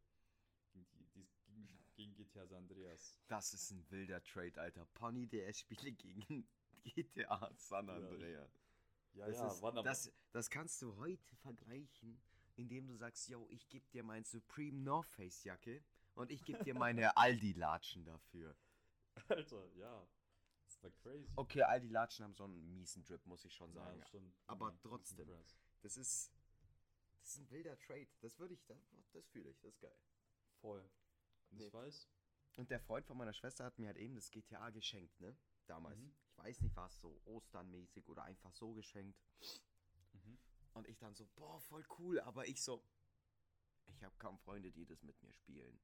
[0.73, 3.19] gegen, die, dies- gegen, gegen GTA San Andreas.
[3.29, 4.87] Das ist ein wilder Trade, Alter.
[4.95, 6.49] Pony DS-Spiele gegen
[6.85, 8.49] GTA San Andreas.
[8.49, 8.70] Ja,
[9.15, 12.21] das, ja, ist, das, das kannst du heute vergleichen,
[12.57, 15.83] indem du sagst, yo, ich gebe dir mein Supreme North Face Jacke
[16.15, 18.57] und ich gebe dir meine Aldi-Latschen dafür.
[19.29, 20.07] Alter, ja,
[20.65, 21.33] das war crazy.
[21.37, 24.03] Okay, Aldi-Latschen haben so einen miesen Drip, muss ich schon ja, sagen.
[24.07, 24.35] stimmt.
[24.47, 25.29] aber ist trotzdem.
[25.83, 26.33] Das ist,
[27.21, 28.09] das ist ein wilder Trade.
[28.21, 28.79] Das würde ich, das,
[29.13, 29.97] das fühle ich, das ist geil.
[30.61, 30.89] Voll.
[31.51, 31.67] Nee.
[31.67, 32.09] ich weiß,
[32.57, 35.37] Und der Freund von meiner Schwester hat mir halt eben das GTA geschenkt, ne?
[35.71, 36.01] Damals.
[36.01, 36.13] Mhm.
[36.25, 39.17] Ich weiß nicht was, so Osternmäßig oder einfach so geschenkt.
[40.13, 40.37] mhm.
[40.75, 42.19] Und ich dann so, boah, voll cool.
[42.21, 42.83] Aber ich so,
[43.87, 45.79] ich habe kaum Freunde, die das mit mir spielen.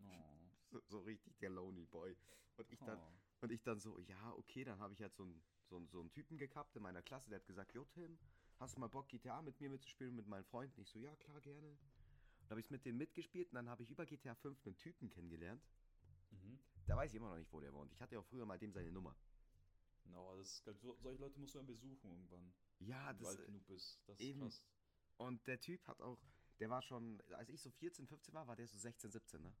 [0.00, 0.04] oh.
[0.70, 2.14] So, so richtig der Lonely Boy.
[2.58, 3.12] Und ich dann, Oh.
[3.40, 6.00] und ich dann so, ja, okay, dann habe ich halt so einen, so, einen, so
[6.00, 8.18] einen Typen gehabt in meiner Klasse, der hat gesagt, Jo Tim,
[8.58, 10.78] hast du mal Bock, GTA mit mir mitzuspielen und mit meinen Freunden?
[10.82, 11.78] Ich so, ja, klar, gerne.
[12.40, 15.08] Dann habe ich mit denen mitgespielt und dann habe ich über GTA 5 einen Typen
[15.08, 15.62] kennengelernt.
[16.88, 17.92] Da weiß ich immer noch nicht, wo der wohnt.
[17.92, 19.14] Ich hatte ja auch früher mal dem seine Nummer.
[20.04, 22.50] No, das ist, so, solche Leute musst du dann besuchen irgendwann.
[22.78, 24.00] Ja, das, alt genug bist.
[24.06, 24.40] Das ist eben.
[24.40, 24.64] krass.
[25.18, 26.18] und der Typ hat auch,
[26.60, 29.54] der war schon, als ich so 14, 15 war, war der so 16, 17, ne?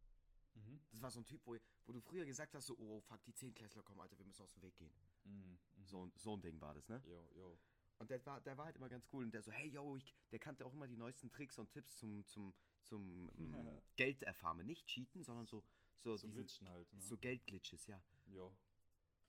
[0.54, 0.80] Mhm.
[0.90, 3.34] Das war so ein Typ, wo, wo du früher gesagt hast, so, oh, fuck, die
[3.34, 4.90] 10 Klässler kommen, Alter, wir müssen aus dem Weg gehen.
[5.24, 5.58] Mhm.
[5.76, 5.84] Mhm.
[5.84, 7.02] So, so ein Ding war das, ne?
[7.04, 7.58] Jo, jo.
[7.98, 9.24] Und der war, der war halt immer ganz cool.
[9.24, 11.96] Und der so, hey, yo, ich, der kannte auch immer die neuesten Tricks und Tipps
[11.96, 14.66] zum, zum, zum ähm, Geld erfarmen.
[14.66, 15.64] Nicht cheaten, sondern so,
[16.02, 17.00] so, So diesen- Glitchen halt, ne?
[17.02, 18.02] so Geldglitches, ja.
[18.26, 18.56] Jo.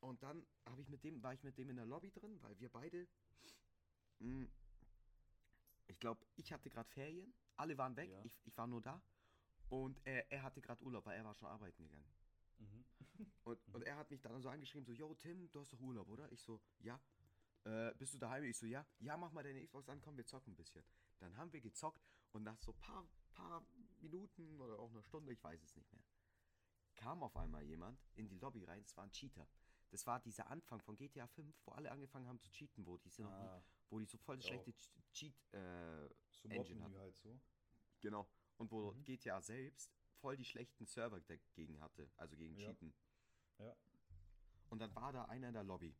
[0.01, 2.57] Und dann habe ich mit dem, war ich mit dem in der Lobby drin, weil
[2.59, 3.07] wir beide,
[4.19, 4.47] mh,
[5.87, 8.23] ich glaube, ich hatte gerade Ferien, alle waren weg, Ja.
[8.23, 9.01] ich, ich war nur da.
[9.69, 12.11] Und er, er hatte gerade Urlaub, weil er war schon arbeiten gegangen.
[12.59, 12.85] Mhm.
[13.43, 16.07] Und, und er hat mich dann so angeschrieben, so, yo, Tim, du hast doch Urlaub,
[16.09, 16.31] oder?
[16.31, 16.99] Ich so, ja.
[17.65, 18.43] Äh, bist du daheim?
[18.43, 18.85] Ich so, ja.
[18.99, 20.83] Ja, mach mal deine Xbox an, komm, wir zocken ein bisschen.
[21.19, 22.01] Dann haben wir gezockt
[22.31, 23.65] und nach so paar, paar
[24.01, 26.03] Minuten oder auch einer Stunde, ich weiß es nicht mehr,
[26.99, 29.47] kam auf einmal jemand in die Lobby rein, es war ein Cheater.
[29.89, 33.09] Das war dieser Anfang von GTA 5, wo alle angefangen haben zu cheaten, wo die,
[33.09, 36.07] sind Ah, wo die so voll schlechte Ch- Cheat, äh,
[36.47, 37.39] Mod-Menü halt so.
[38.01, 38.27] genau.
[38.57, 39.03] Und wo Mhm.
[39.05, 42.67] GTA selbst voll die schlechten Server dagegen hatte, also gegen Ja.
[42.67, 42.93] Cheaten.
[43.57, 43.75] Ja.
[44.69, 45.95] Und dann war da einer in der Lobby,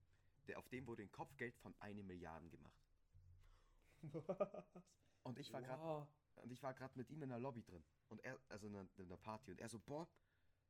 [0.48, 2.84] der auf dem wurde ein Kopfgeld von eine Milliarde gemacht.
[5.24, 6.08] Und ich war gerade Wow.
[6.36, 8.88] und ich war gerade mit ihm in der Lobby drin und er also in der,
[8.98, 10.08] in der Party und er so boah,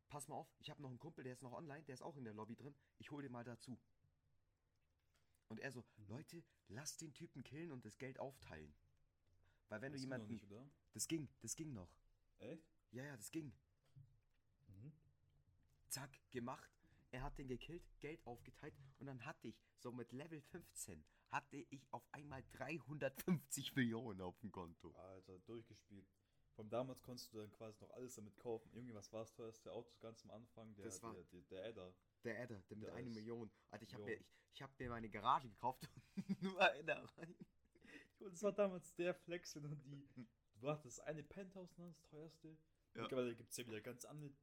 [0.10, 2.18] pass mal auf, ich habe noch einen Kumpel, der ist noch online, der ist auch
[2.18, 2.76] in der Lobby drin.
[2.98, 3.80] Ich hole den mal dazu.
[5.48, 6.08] Und er so, Mhm.
[6.08, 8.74] Leute, lass den Typen killen und das Geld aufteilen.
[9.70, 10.46] Weil wenn Das du jemanden Nicht,
[10.94, 11.90] das ging, das ging noch.
[12.40, 12.68] Echt?
[12.92, 13.54] Ja, ja, das ging.
[14.68, 14.92] Mhm.
[15.88, 16.72] Zack, gemacht.
[17.12, 21.58] Er hat den gekillt, Geld aufgeteilt und dann hatte ich, so mit Level 15, hatte
[21.58, 24.92] ich auf einmal 350 Millionen auf dem Konto.
[24.94, 26.08] Alter, durchgespielt.
[26.60, 28.70] Von damals konntest du dann quasi noch alles damit kaufen.
[28.74, 30.76] Irgendwie was war das teuerste Auto ganz am Anfang?
[30.76, 31.94] Der, Das war- der, der, der Adder.
[32.26, 33.50] Der Adder, der mit Der einer Million.
[33.72, 37.34] Alter, ich habe mir, ich, ich hab mir meine Garage gekauft und nur einer rein.
[38.20, 39.70] Und das war damals der Flex, wenn du
[40.18, 40.28] die.
[40.60, 42.50] Du hattest eine Penthouse, ne, das teuerste.
[42.94, 43.04] Ja.
[43.04, 44.34] Mittlerweile gibt es ja wieder ganz andere,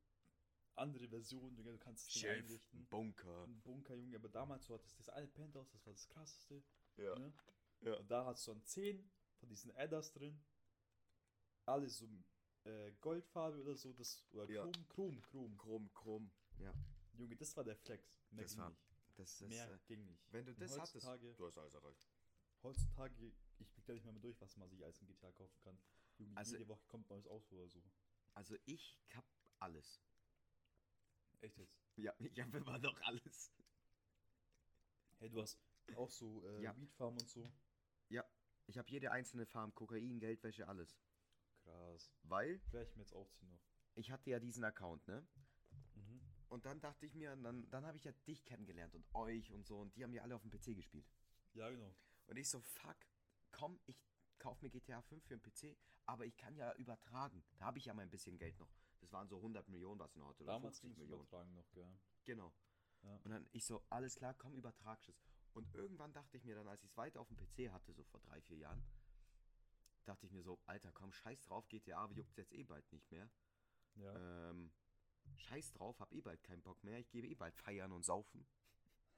[0.75, 2.87] andere Versionen, du kannst das Ding einrichten.
[2.87, 3.45] Bunker.
[3.45, 6.63] Ein Bunker, Junge, aber damals du hattest das eine Penthouse, das war das krasseste.
[6.97, 7.15] Ja.
[7.19, 7.35] Ne?
[7.83, 7.93] Ja.
[7.99, 10.43] Und da hast du dann 10 von diesen Adders drin.
[11.67, 12.09] Alles so
[12.65, 14.63] äh, Goldfarbe oder so, das oder Ja.
[14.89, 15.57] Chrom, Chrom, Chrom.
[15.59, 16.31] Chrom, Chrom.
[16.59, 16.73] Ja.
[17.13, 18.21] Junge, das war der Flex.
[18.31, 18.83] Mehr Das ging war- nicht.
[19.17, 19.49] Das ist.
[19.49, 20.33] Mehr Äh, ging nicht.
[20.33, 21.05] wenn du Und das hattest.
[21.39, 22.07] Du hast alles erreicht.
[22.63, 25.59] heutzutage, ich blick da nicht mehr, mehr durch, was man sich als in GTA kaufen
[25.63, 25.79] kann.
[26.19, 27.83] Junge, Also- jede Woche kommt ein neues Auto oder so.
[28.35, 29.25] Also ich hab
[29.61, 30.03] alles.
[31.41, 31.79] Echt jetzt?
[31.97, 33.53] Ja, ich hab immer noch alles.
[35.19, 35.59] Hey, du hast
[35.95, 36.77] auch so äh, Ja.
[36.77, 37.49] Weedfarm und so.
[38.69, 40.99] Ich habe jede einzelne Farm, Kokain, Geldwäsche, alles.
[41.67, 42.11] Krass.
[42.23, 43.61] Weil Werde ich mir jetzt aufziehen noch.
[43.95, 45.27] ich hatte ja diesen Account, ne?
[45.95, 46.21] Mhm.
[46.49, 49.67] Und dann dachte ich mir, dann, dann habe ich ja dich kennengelernt und euch und
[49.67, 51.07] so und die haben ja alle auf dem PC gespielt.
[51.55, 51.95] Ja, genau.
[52.27, 52.97] Und ich so, fuck,
[53.51, 54.01] komm, ich
[54.39, 57.45] kauf mir GTA 5 für den PC, aber ich kann ja übertragen.
[57.59, 58.71] Da habe ich ja mal ein bisschen Geld noch.
[59.01, 61.21] Das waren so 100 Millionen, was ich noch hatte, oder Damals 50 ging es Millionen.
[61.23, 61.99] übertragen noch, gell?
[62.25, 62.53] Genau.
[63.03, 63.17] Ja.
[63.25, 65.21] Und dann ich so, alles klar, komm, übertragst es.
[65.53, 68.05] Und irgendwann dachte ich mir dann, als ich es weiter auf dem PC hatte, so
[68.05, 68.85] vor drei, vier Jahren,
[70.07, 73.29] dachte ich mir so, Alter, komm, scheiß drauf, GTA juckt jetzt eh bald nicht mehr.
[73.97, 74.51] Ja.
[74.51, 74.73] Ähm,
[75.37, 78.47] scheiß drauf, hab eh bald keinen Bock mehr, ich gebe eh bald feiern und saufen.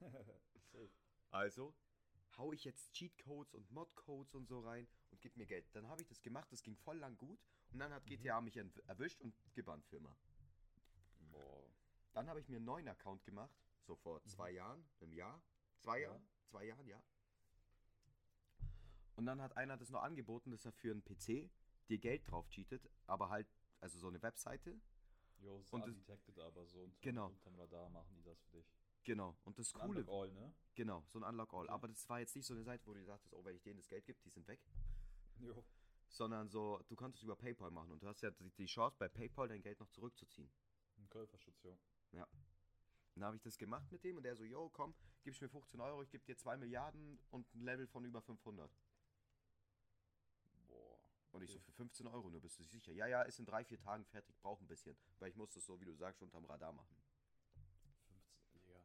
[1.31, 1.75] Also
[2.39, 5.67] hau ich jetzt Cheatcodes und Modcodes und so rein und gib mir Geld.
[5.75, 7.39] Dann habe ich das gemacht, das ging voll lang gut
[7.71, 8.09] und dann hat Mhm.
[8.09, 10.17] GTA mich entw- erwischt und gebannt für immer.
[11.31, 11.69] Boah.
[12.13, 15.43] Dann habe ich mir einen neuen Account gemacht, so vor zwei Jahren, einem Jahr,
[15.81, 16.03] zwei Mhm.
[16.03, 16.09] Ja.
[16.09, 17.03] Jahren, zwei Jahren, ja.
[19.19, 21.51] Und dann hat einer das noch angeboten, dass er für einen PC
[21.89, 23.49] dir Geld drauf cheatet, aber halt,
[23.81, 24.81] also so eine Webseite.
[25.41, 27.27] Jo, ist Und das- undetected, aber so unter, Genau.
[27.27, 28.73] unterm Radar machen die das für dich.
[29.03, 29.37] Genau.
[29.45, 30.55] Und das Coole, Unlock All, ne?
[30.77, 31.65] genau, so ein Unlock All.
[31.65, 31.71] Okay.
[31.73, 33.79] Aber das war jetzt nicht so eine Seite, wo du dachtest, oh, wenn ich denen
[33.79, 34.61] das Geld gebe, die sind weg.
[35.41, 35.65] Jo.
[36.09, 39.49] Sondern so, du konntest über PayPal machen und du hast ja die Chance, bei PayPal
[39.49, 40.51] dein Geld noch zurückzuziehen.
[40.99, 41.77] Ein Käuferschutz, jo.
[42.13, 45.81] Dann habe ich das gemacht mit dem und der so, yo, komm, gibst mir 15
[45.81, 48.71] Euro, ich gebe dir 2 Milliarden und ein Level von über 500.
[51.31, 51.67] Und ich so, Okay.
[51.67, 52.93] für 15 Euro nur, bist du sicher?
[52.93, 54.97] Ja, ja, ist in drei, vier Tagen fertig, braucht ein bisschen.
[55.19, 56.97] Weil ich muss das so, wie du sagst, unterm Radar machen.
[57.83, 58.21] 15,
[58.55, 58.83] Digga.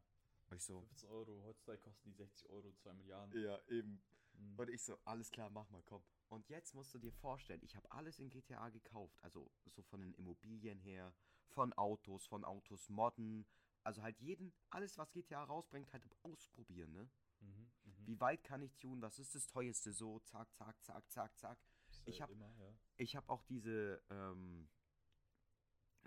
[0.50, 3.42] Und ich so, 15 Euro, heutzutage kosten die 60 Euro, 2 Milliarden.
[3.42, 4.02] ja, eben.
[4.34, 4.60] Mhm.
[4.60, 6.04] Und ich so, alles klar, mach mal, komm.
[6.30, 9.18] Und jetzt musst du dir vorstellen, ich habe alles in GTA gekauft.
[9.24, 11.14] Also so von den Immobilien her,
[11.50, 13.46] von Autos, von Autos modden.
[13.84, 17.10] Also halt jeden, alles was GTA rausbringt, halt ausprobieren, ne?
[17.42, 17.72] Mhm.
[17.84, 18.08] Mhm.
[18.08, 19.02] Wie weit kann ich tun?
[19.02, 19.92] Was ist das teuerste?
[19.94, 21.60] So, zack, zack, zack, zack, zack.
[22.06, 22.76] Ich Safe hab- Immer, ja.
[22.98, 24.68] Ich habe auch diese, ähm,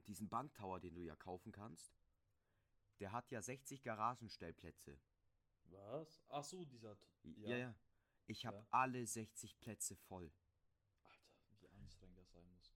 [0.07, 1.97] diesen Bandtower, den du ja kaufen kannst.
[3.01, 4.99] Der hat ja 60 Garagenstellplätze.
[5.65, 6.25] Was?
[6.29, 6.97] Ach so, dieser.
[6.99, 7.75] T- Ja, ja.
[8.27, 8.67] Ich habe Ja.
[8.71, 10.33] alle 60 Plätze voll.
[11.05, 12.73] Alter, wie anstrengend das sein muss.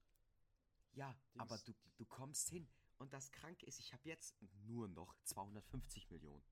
[0.92, 2.68] Ja, aber Dings- du, du kommst hin.
[2.98, 6.44] Und das Kranke ist, ich habe jetzt nur noch 250 Millionen.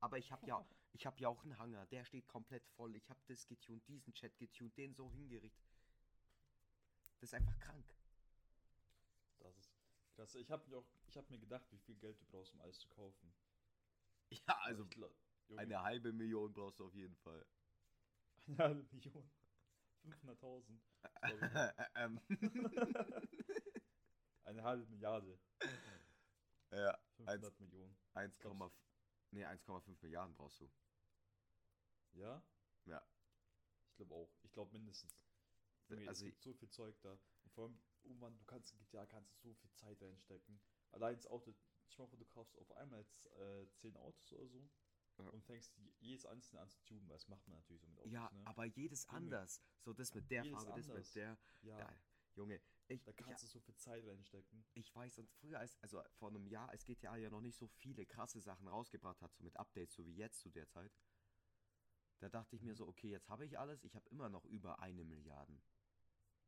[0.00, 2.96] Aber ich habe ja, ich habe ja auch einen Hangar, der steht komplett voll.
[2.96, 5.64] Ich habe das getunt, diesen Chat getunt, den so hingerichtet.
[7.20, 7.84] Das ist einfach krank.
[9.38, 9.72] Das ist
[10.14, 10.34] krass.
[10.34, 12.78] Ich habe mir auch, ich habe mir gedacht, wie viel Geld du brauchst, um alles
[12.78, 13.34] zu kaufen.
[14.30, 17.46] Ja, also ich eine halbe Million brauchst du auf jeden Fall.
[18.48, 19.30] eine halbe Million.
[20.04, 20.80] 500.000.
[21.94, 22.20] ähm,
[24.44, 25.38] Eine halbe Milliarde.
[26.70, 27.96] ja, 500 Millionen.
[28.14, 28.70] 1,5
[29.32, 30.70] nee, 1,5 Milliarden brauchst du.
[32.12, 32.42] Ja?
[32.84, 33.04] Ja.
[33.88, 34.30] Ich glaube auch.
[34.42, 35.25] Ich glaube mindestens.
[35.88, 37.12] Junge, Also- es gibt so viel Zeug da.
[37.44, 40.60] Und vor allem, irgendwann, du kannst in GTA kannst du so viel Zeit reinstecken.
[40.92, 41.54] Allein das Auto,
[41.88, 44.68] ich hoffe, du kaufst auf einmal jetzt äh, 10 Autos oder so
[45.18, 45.28] Ja.
[45.30, 48.12] und fängst jedes einzelne an zu tunen, weil das macht man natürlich so mit Autos,
[48.12, 48.46] Ja, ne?
[48.46, 49.16] aber jedes Junge.
[49.16, 49.62] anders.
[49.80, 51.06] So das mit der Jedes Farbe, das anders.
[51.08, 51.38] mit der.
[51.62, 51.92] ja, Ja,
[52.34, 54.66] Junge, ich, da ich, kannst du so viel Zeit reinstecken.
[54.74, 57.66] ich weiß, und früher, als, also vor einem Jahr, als GTA ja noch nicht so
[57.66, 60.92] viele krasse Sachen rausgebracht hat, so mit Updates, so wie jetzt zu der Zeit,
[62.18, 64.78] da dachte ich mir so, okay, jetzt habe ich alles, ich habe immer noch über
[64.80, 65.60] eine Milliarde.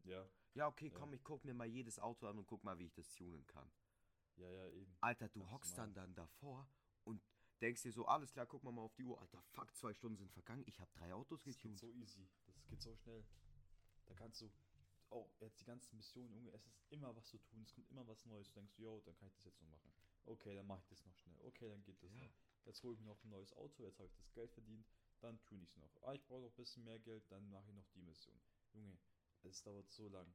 [0.05, 0.95] Ja, Ja, okay, Ja.
[0.99, 3.47] komm, ich guck mir mal jedes Auto an und guck mal, wie ich das tunen
[3.47, 3.71] kann.
[4.37, 4.97] ja, ja, eben.
[5.01, 5.87] Alter, du Ganz hockst normal.
[5.95, 6.69] dann dann davor
[7.05, 7.21] und
[7.61, 9.21] denkst dir so, alles klar, guck mal mal auf die Uhr.
[9.21, 11.79] Alter, fuck, zwei Stunden sind vergangen, ich habe drei Autos Das geht getunt.
[11.79, 12.29] so easy.
[12.47, 13.25] Das geht so schnell.
[14.07, 14.51] Da kannst du
[15.11, 17.63] auch jetzt die ganzen Missionen, Junge, es ist immer was zu tun.
[17.63, 18.49] Es kommt immer was Neues.
[18.49, 19.93] Du denkst, yo, dann kann ich das jetzt noch machen.
[20.25, 21.41] Okay, dann mache ich das noch schnell.
[21.43, 22.21] Okay, dann geht das Ja.
[22.21, 22.33] noch.
[22.65, 23.85] Jetzt hole ich mir noch ein neues Auto.
[23.85, 24.87] Jetzt habe ich das Geld verdient.
[25.21, 26.03] Dann tue ich es noch.
[26.03, 27.25] Ah, ich brauche noch ein bisschen mehr Geld.
[27.31, 28.41] Dann mache ich noch die Mission.
[28.73, 28.99] Junge,
[29.43, 30.33] es dauert so lang.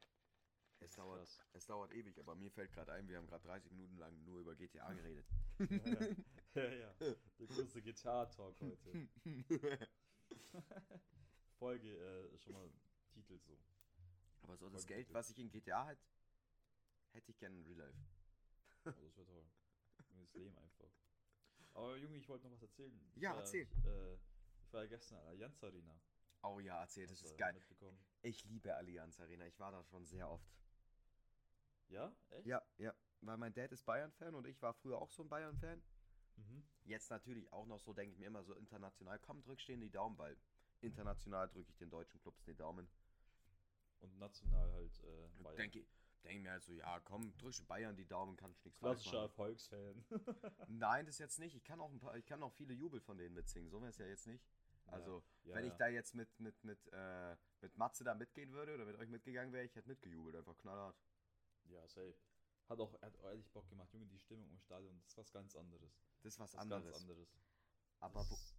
[0.80, 1.40] Es dauert, krass.
[1.54, 4.42] es dauert ewig, aber mir fällt gerade ein, wir haben gerade 30 Minuten lang nur
[4.42, 5.26] über GTA geredet.
[6.56, 6.94] ja, ja.
[7.00, 9.08] Der große GTA-Talk heute.
[11.58, 12.70] Folge äh, schon mal
[13.12, 13.58] Titel so.
[14.42, 15.14] aber so das Voll Geld, gut.
[15.14, 16.04] was ich in GTA hätte,
[17.14, 17.98] hätte ich gerne in Real Life.
[18.86, 19.46] Oh, das wäre toll.
[20.10, 20.92] Das Leben einfach.
[21.76, 23.00] Aber Junge, ich wollte noch was erzählen.
[23.16, 23.68] Ja, war, erzähl.
[23.72, 24.18] Ich, äh,
[24.74, 25.96] ich war ja gestern Allianz Arena.
[26.42, 27.56] Oh ja, erzähl, das ist geil.
[28.24, 29.46] Ich liebe Allianz Arena.
[29.46, 30.52] Ich war da schon sehr oft.
[31.90, 32.48] Ja, echt?
[32.48, 32.92] Ja, ja.
[33.22, 35.80] Weil mein Dad ist Bayern-Fan und ich war früher auch so ein Bayern-Fan.
[36.38, 36.64] Mhm.
[36.86, 39.20] Jetzt natürlich auch noch so, denke ich mir immer so international.
[39.20, 40.36] Komm, drück stehen die Daumen, weil
[40.82, 42.90] international drücke ich den deutschen Clubs die Daumen.
[44.00, 45.58] Und national halt äh, Bayern.
[45.58, 45.86] Denke
[46.24, 49.22] denk mir halt so, ja, komm, drück Bayern die Daumen, kannst nichts falsch Klassischer.
[49.24, 50.04] Erfolgsfan.
[50.68, 51.56] Nein, das jetzt nicht.
[51.56, 53.70] Ich kann auch ein paar, ich kann auch viele Jubel von denen mitsingen.
[53.70, 54.44] So wäre es ja jetzt nicht.
[54.86, 55.78] Also, ja, wenn ich ja.
[55.78, 59.54] da jetzt mit, mit, mit, äh, mit Matze da mitgehen würde oder mit euch mitgegangen
[59.54, 60.96] wäre, ich hätte mitgejubelt, einfach knallhart.
[61.66, 62.16] Ja, safe.
[62.70, 65.56] Hat auch, hat ehrlich Bock gemacht, Junge, die Stimmung im Stadion, das ist was ganz
[65.56, 65.92] anderes.
[66.22, 66.86] Das ist was Das anderes.
[66.86, 67.36] ganz anderes.
[68.00, 68.56] Aber, Das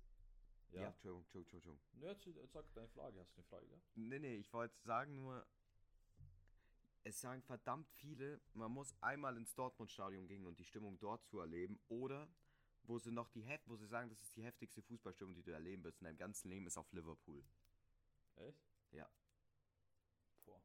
[0.70, 0.86] ja, ja.
[0.88, 2.00] Entschuldigung, Entschuldigung, Entschuldigung.
[2.00, 3.84] Ne, erzähl, sag deine Frage, hast du eine Frage gehabt?
[3.94, 5.46] Nee, nee, ich wollte sagen nur,
[7.04, 11.38] es sagen verdammt viele, man muss einmal ins Dortmund-Stadion gehen und die Stimmung dort zu
[11.38, 11.78] erleben.
[11.88, 12.28] Oder
[12.84, 15.50] wo sie noch die heft, wo sie sagen, das ist die heftigste Fußballstimmung, die du
[15.52, 17.44] erleben wirst in deinem ganzen Leben, ist auf Liverpool.
[18.36, 18.62] Echt?
[18.92, 19.08] Ja.
[20.44, 20.62] Boah.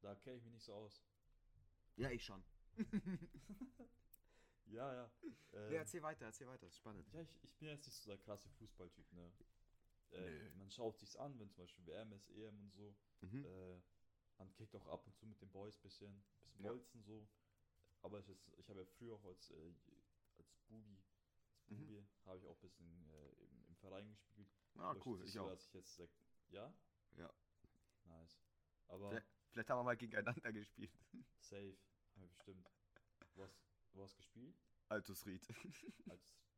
[0.00, 1.04] Da kenne ich mich nicht so aus.
[1.96, 2.42] Ja, ich schon.
[4.66, 5.10] Ja, ja.
[5.52, 7.06] Ähm, Nee, erzähl weiter, erzähl weiter, das ist spannend.
[7.12, 9.30] ja, ich, ich bin jetzt nicht so der krasse Fußballtyp, ne?
[10.12, 10.50] Äh, Nö.
[10.56, 12.96] Man schaut sich's an, wenn zum Beispiel WM ist, EM und so.
[13.20, 13.44] Mhm.
[13.44, 13.80] Äh,
[14.38, 16.70] man kickt auch ab und zu mit den Boys bisschen, bisschen Ja.
[16.70, 17.28] bolzen so.
[18.00, 19.74] Aber ist, ich habe ja früher auch als, äh,
[20.38, 20.98] als Bubi,
[21.72, 22.06] als Mhm.
[22.24, 24.48] Habe ich auch ein bisschen äh, im, im Verein gespielt.
[24.76, 25.50] Ah, Aber cool, ich so, auch.
[25.50, 26.08] Dass ich jetzt sag,
[26.50, 26.72] ja?
[27.16, 27.32] Ja.
[28.04, 28.40] Nice.
[28.88, 30.92] Aber Vielleicht, vielleicht haben wir mal gegeneinander gespielt.
[31.40, 31.76] safe,
[32.16, 32.70] wir bestimmt.
[33.94, 34.56] Wo hast gespielt?
[34.88, 35.46] Altus Ried.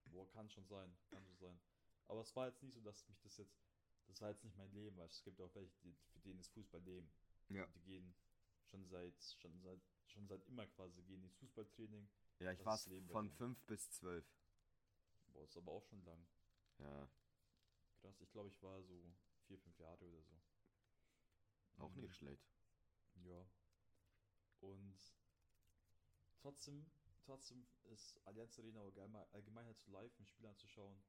[0.07, 1.61] Boah, kann schon sein, kann schon sein.
[2.07, 3.59] Aber es war jetzt nicht so, dass mich das jetzt,
[4.07, 6.49] das war jetzt nicht mein Leben, weil es gibt auch welche, die, für denen ist
[6.53, 7.11] Fußball Leben.
[7.49, 7.67] Ja.
[7.67, 8.15] Die gehen
[8.67, 12.09] schon seit, schon seit, schon seit immer quasi, gehen ins Fußballtraining.
[12.39, 13.31] Ja, ich war von.
[13.31, 14.25] 5 bis 12.
[15.35, 16.27] Boah, ist aber auch schon lang.
[16.79, 17.09] Ja,
[18.01, 19.15] Krass, ich glaube, ich war so
[19.47, 20.41] vier, fünf Jahre oder so.
[21.79, 22.03] auch Mhm.
[22.03, 22.49] nicht schlecht.
[23.25, 23.47] Ja.
[24.61, 24.99] Und
[26.37, 26.87] trotzdem,
[27.25, 28.81] trotzdem ist Allianz Arena
[29.33, 31.03] allgemein, halt so live ein Spiel anzuschauen.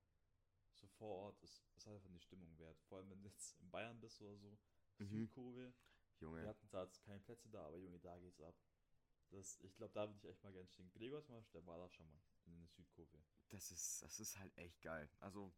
[0.73, 2.81] So vor Ort ist, ist halt einfach eine Stimmung wert.
[2.83, 4.57] Vor allem, wenn du jetzt in Bayern bist oder so.
[4.97, 5.07] Mhm.
[5.07, 5.73] Südkurve.
[6.19, 6.47] Wir Junge.
[6.47, 8.55] hatten zwar jetzt keine Plätze da, aber Junge, da geht's ab.
[9.31, 10.89] Das, ich glaube, da würde ich echt mal gerne stehen.
[10.91, 13.17] Gregor zum Beispiel, der war da schon mal in der Südkurve.
[13.49, 15.09] Das ist, das ist halt echt geil.
[15.19, 15.53] Also,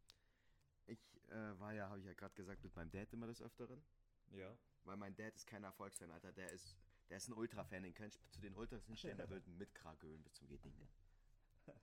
[0.86, 3.82] ich äh, war ja, habe ich ja gerade gesagt, mit meinem Dad immer des Öfteren.
[4.30, 4.56] Ja.
[4.84, 6.32] Weil mein Dad ist kein Erfolgsfan, Alter.
[6.32, 6.76] Der ist,
[7.10, 7.82] der ist ein Ultra-Fan.
[7.82, 10.78] Den könnte ich zu den Ultras hinstellen, der würde mit Kragölen bis zum geht nicht
[10.78, 10.88] mehr.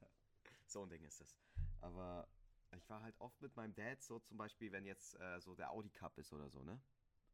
[0.67, 1.37] So ein Ding ist das.
[1.81, 2.27] Aber
[2.75, 5.69] ich war halt oft mit meinem Dad, so zum Beispiel, wenn jetzt äh, so der
[5.69, 6.81] Audi Cup ist oder so, ne?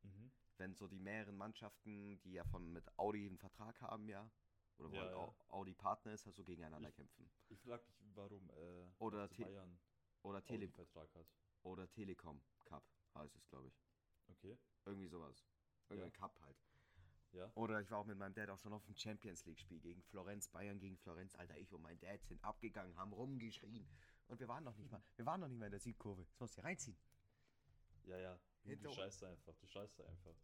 [0.04, 0.32] Mhm.
[0.62, 4.30] Wenn so die mehreren Mannschaften, die ja von mit Audi einen Vertrag haben, ja,
[4.78, 5.17] oder wo Ja, halt ja.
[5.17, 7.28] Au- Audi Partner ist, halt so gegeneinander Ich- kämpfen.
[7.50, 9.80] Ich frage mich, warum äh, Oder Te- Bayern
[10.21, 11.26] Oder, Tele Vertrag hat.
[11.63, 12.84] oder Telekom Cup
[13.15, 13.82] heißt es, glaube ich.
[14.28, 14.56] Okay.
[14.86, 15.43] Irgendwie sowas.
[15.89, 16.17] Irgendein Ja.
[16.19, 16.58] Cup halt.
[17.32, 17.52] Ja.
[17.56, 20.47] Oder ich war auch mit meinem Dad auch schon auf dem Champions League-Spiel gegen Florenz,
[20.47, 21.34] Bayern gegen Florenz.
[21.38, 23.88] Alter, ich und mein Dad sind abgegangen, haben rumgeschrien.
[24.28, 26.24] Und wir waren noch nicht mal, wir waren noch nicht mal in der Südkurve.
[26.24, 27.00] Das musst du reinziehen.
[28.04, 28.39] Ja, ja.
[28.63, 30.36] Du scheißt einfach, du scheißt einfach.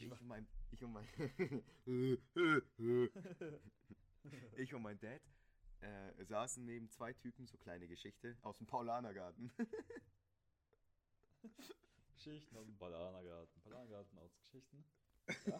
[0.00, 1.06] Ich und mein, ich und mein,
[4.56, 5.20] ich und mein Dad
[5.80, 9.50] äh, saßen neben zwei Typen, so kleine Geschichte, aus dem Paulanergarten.
[12.14, 13.62] Geschichten aus dem Bananergarten.
[13.62, 14.84] Bananergarten aus Geschichten.
[15.46, 15.58] Ja.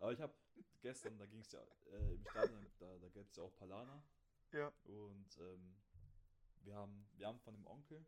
[0.00, 0.34] Aber ich habe
[0.82, 1.60] gestern, da ging es ja
[1.92, 4.02] äh, im Stadion, da, da gibt es ja auch Palana.
[4.52, 4.72] Ja.
[4.84, 5.74] Und ähm,
[6.64, 8.04] wir, haben, wir haben von dem Onkel,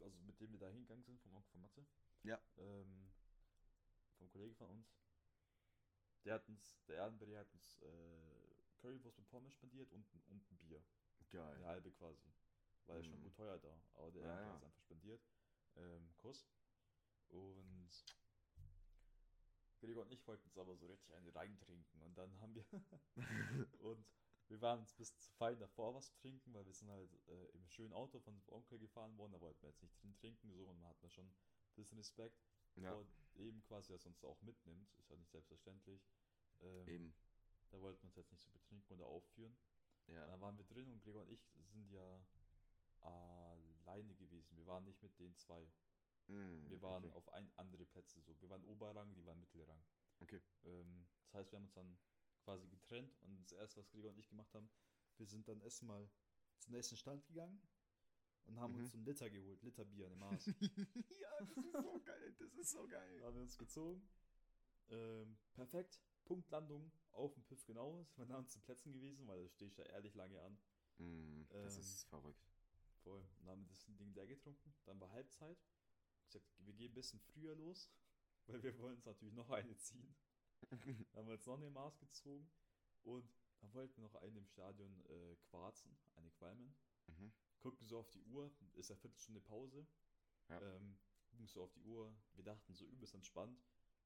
[0.00, 1.84] also mit dem wir da hingegangen sind, vom Onkel von Matze,
[2.22, 2.40] Ja.
[2.56, 3.10] ähm,
[4.24, 4.96] vom Kollegen von uns,
[6.24, 10.50] der hat uns, der Erdenberger hat uns äh, Currywurst mit Pommes spendiert und, ein- und
[10.50, 10.82] ein Bier.
[11.30, 11.66] Eine Geil.
[11.66, 12.32] halbe quasi.
[12.86, 13.24] Weil er schon Mhm.
[13.24, 13.80] gut teuer da.
[13.94, 14.54] Aber der Ja, hat ja.
[14.54, 15.22] uns einfach spendiert.
[15.76, 16.46] Ähm, Kuss.
[17.28, 17.90] Und
[19.80, 22.02] Gregor und ich wollten uns aber so richtig einen reintrinken.
[22.02, 22.64] Und dann haben wir.
[23.80, 24.06] und
[24.48, 27.66] wir waren uns bis zu fein davor was trinken, weil wir sind halt äh, im
[27.68, 29.32] schönen Auto von Onkel gefahren worden.
[29.32, 30.52] Da wollten wir jetzt nicht drin trinken.
[30.52, 31.34] So, und man hat da schon ein
[31.74, 32.38] bisschen Respekt
[32.76, 34.88] Ja, vor dem quasi, dass er uns auch mitnimmt.
[34.98, 36.02] Ist ja nicht selbstverständlich.
[36.62, 37.14] Ähm, eben.
[37.70, 39.56] Da wollten wir uns jetzt nicht so betrinken oder aufführen.
[40.06, 40.26] Ja.
[40.26, 41.40] Dann waren wir drin und Gregor und ich
[41.72, 42.24] sind ja
[43.00, 44.56] alleine gewesen.
[44.56, 45.66] Wir waren nicht mit den zwei.
[46.26, 47.14] Mm, Wir waren okay.
[47.14, 48.40] auf ein, andere Plätze so.
[48.40, 49.82] Wir waren Oberrang, die waren Mittelrang.
[50.20, 50.40] Okay.
[50.64, 51.98] Ähm, das heißt, wir haben uns dann
[52.44, 54.70] quasi getrennt und das erste, was Gregor und ich gemacht haben,
[55.16, 56.08] wir sind dann erstmal
[56.58, 57.60] zum nächsten Stand gegangen
[58.46, 58.80] und haben Mhm.
[58.80, 60.46] uns einen Liter geholt, Liter Bier, eine Maß.
[61.20, 62.34] ja, das ist so geil.
[62.38, 63.22] Das ist so geil.
[63.24, 64.08] haben wir uns gezogen.
[64.88, 66.00] Ähm, perfekt.
[66.24, 68.04] Punktlandung auf dem Piff genau.
[68.04, 70.58] Sind wir nah zu Plätzen gewesen, weil da stehe ich da ehrlich lange an.
[70.98, 72.50] Mm, das Ähm, ist verrückt.
[73.02, 73.20] Voll.
[73.20, 74.74] Und dann haben wir das Ding leer getrunken.
[74.86, 75.58] Dann war Halbzeit.
[76.20, 77.90] Uns gesagt, wir gehen ein bisschen früher los,
[78.46, 80.14] weil wir wollen uns natürlich noch eine ziehen.
[80.70, 80.80] Dann
[81.16, 82.50] haben wir jetzt noch eine Maß gezogen
[83.02, 83.28] und
[83.60, 86.74] dann wollten wir noch einen im Stadion äh, quarzen, eine qualmen.
[87.06, 87.32] Mhm.
[87.64, 89.86] Gucken so auf die Uhr, ist ja Viertelstunde Pause.
[90.50, 90.60] Ja.
[90.60, 90.98] Ähm,
[91.30, 93.58] gucken so auf die Uhr, wir dachten so übelst entspannt.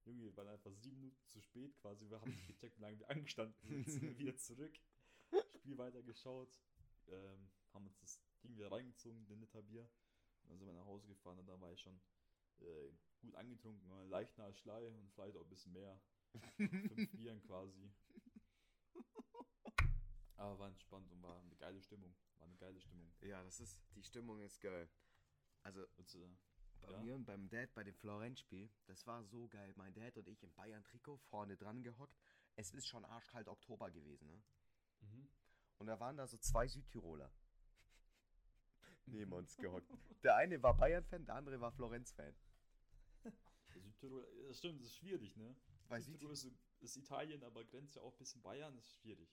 [0.05, 2.09] Junge, wir waren einfach sieben Minuten zu spät quasi.
[2.09, 3.91] Wir haben nicht gecheckt, wie lange wir angestanden sind.
[3.91, 4.79] Sind wieder zurück.
[5.57, 6.57] Spiel weiter geschaut.
[7.09, 9.91] Ähm, haben uns das Ding wieder reingezogen, den Liter Bier.
[10.45, 12.01] Und dann sind wir nach Hause gefahren und dann war ich schon
[12.61, 13.89] äh, gut angetrunken.
[13.89, 14.05] ne?
[14.07, 16.01] Leicht nach Schlei und vielleicht auch ein bisschen mehr.
[16.57, 17.91] Fünf Bieren quasi.
[20.39, 22.15] Aber war entspannt und war eine geile Stimmung.
[22.39, 23.13] War eine geile Stimmung.
[23.23, 24.89] Ja, das ist, die Stimmung ist geil.
[25.65, 25.85] Also
[26.81, 26.99] bei Ja.
[27.03, 29.73] mir und beim Dad bei dem Florenz-Spiel, das war so geil.
[29.77, 32.17] Mein Dad und ich im Bayern-Trikot vorne dran gehockt.
[32.55, 34.43] Es ist schon arschkalt Oktober gewesen, ne?
[35.01, 35.29] mhm.
[35.79, 37.31] Und da waren da so zwei Südtiroler
[39.07, 39.91] neben uns gehockt.
[40.23, 42.35] Der eine war Bayern-Fan, der andere war Florenz-Fan.
[43.75, 45.55] Südtirol, das stimmt, das ist schwierig, ne?
[45.89, 46.47] Bei Südtirol ist,
[46.81, 49.29] ist Italien, aber grenzt ja auch ein bisschen Bayern, das ist schwierig.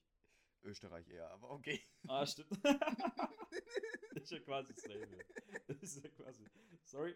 [0.65, 1.81] Österreich eher, aber okay.
[2.07, 2.49] Ah, stimmt.
[2.63, 5.17] das ist ja quasi dasselbe.
[5.67, 6.45] Das ist ja quasi.
[6.83, 7.15] Sorry.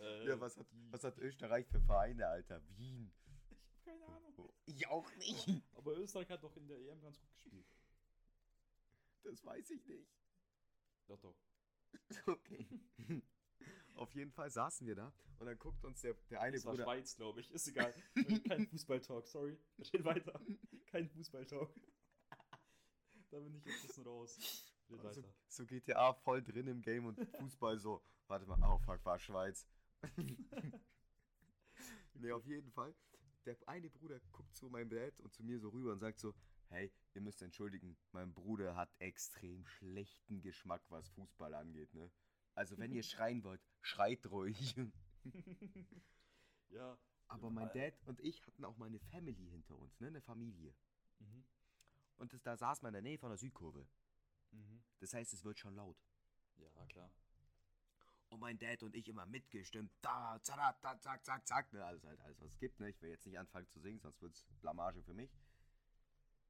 [0.00, 2.60] Äh, Ja, was hat, was hat Österreich für Vereine, Alter?
[2.76, 3.12] Wien.
[3.50, 4.52] Ich hab keine Ahnung.
[4.66, 5.48] Ich auch nicht.
[5.74, 7.66] Aber Österreich hat doch in der EM ganz gut gespielt.
[9.22, 10.08] Das weiß ich nicht.
[11.06, 11.36] Doch, doch.
[12.26, 12.66] Okay.
[13.94, 16.72] Auf jeden Fall saßen wir da und dann guckt uns der, der eine Das war
[16.72, 16.84] Bruder.
[16.84, 17.50] Schweiz, glaube ich.
[17.50, 17.94] Ist egal.
[18.48, 19.58] Kein Fußballtalk, sorry.
[19.92, 20.40] Red weiter.
[20.86, 21.70] Kein Fußballtalk.
[23.32, 24.38] Da bin ich jetzt ein bisschen raus.
[25.04, 28.02] Also, so GTA voll drin im Game und Fußball so.
[28.26, 29.66] Warte mal, oh fuck, war Schweiz.
[32.12, 32.94] nee, auf jeden Fall.
[33.46, 36.34] Der eine Bruder guckt zu meinem Dad und zu mir so rüber und sagt so,
[36.68, 42.10] hey, ihr müsst entschuldigen, mein Bruder hat extrem schlechten Geschmack, was Fußball angeht, ne?
[42.54, 44.76] Also wenn ihr schreien wollt, schreit ruhig.
[46.68, 46.98] ja.
[47.28, 50.08] Aber mein Dad und ich hatten auch mal eine Family hinter uns, ne?
[50.08, 50.74] Eine Familie.
[51.18, 51.44] Mhm.
[52.22, 53.84] Und das, da saß man in der Nähe von der Südkurve.
[54.52, 54.80] Mhm.
[55.00, 56.00] Das heißt, es wird schon laut.
[56.54, 57.10] Ja, klar.
[58.28, 59.90] Und mein Dad und ich immer mitgestimmt.
[60.02, 61.72] Da, zack, zack, zack, zack, zack.
[61.72, 61.84] Ne?
[61.84, 62.78] Alles halt, alles, was es gibt.
[62.78, 62.90] Ne?
[62.90, 65.36] Ich will jetzt nicht anfangen zu singen, sonst wird es Blamage für mich.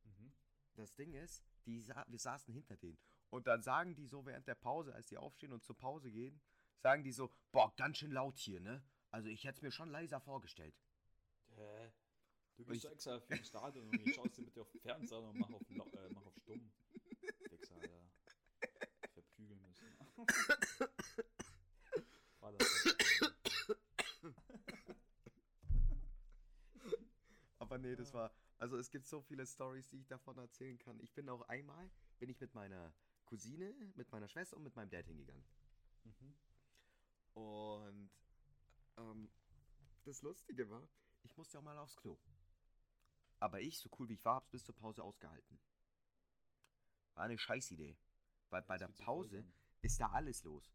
[0.05, 0.35] Mhm.
[0.75, 2.99] Das Ding ist, die sa wir saßen hinter denen.
[3.31, 6.39] Und dann sagen die so während der Pause, als die aufstehen und zur Pause gehen,
[6.83, 8.85] sagen die so, boah, ganz schön laut hier, ne?
[9.09, 10.79] Also ich hätte es mir schon leiser vorgestellt.
[11.57, 11.93] Hä?
[12.57, 14.80] Du Ich- gehst doch extra für ein Stadion und ich schaust dir bitte auf den
[14.80, 16.70] Fernseher und mach auf, äh, mach auf stumm.
[17.50, 18.03] Wichser, Alter.
[19.14, 19.86] Verprügeln müssen.
[22.40, 22.68] War das?
[27.59, 30.98] Aber nee, das war, also es gibt so viele Stories, die ich davon erzählen kann.
[31.00, 32.92] Ich bin auch einmal, bin ich mit meiner
[33.24, 35.44] Cousine, mit meiner Schwester und mit meinem Dad hingegangen.
[36.05, 36.34] Mhm.
[37.34, 38.11] Und
[38.98, 39.30] ähm,
[40.05, 40.86] das Lustige war,
[41.22, 42.18] ich musste auch mal aufs Klo.
[43.43, 45.59] Aber ich, so cool wie ich war, hab's bis zur Pause ausgehalten.
[47.14, 47.99] War eine Scheißidee.
[48.51, 49.45] Weil bei der Pause
[49.80, 50.72] ist da alles los.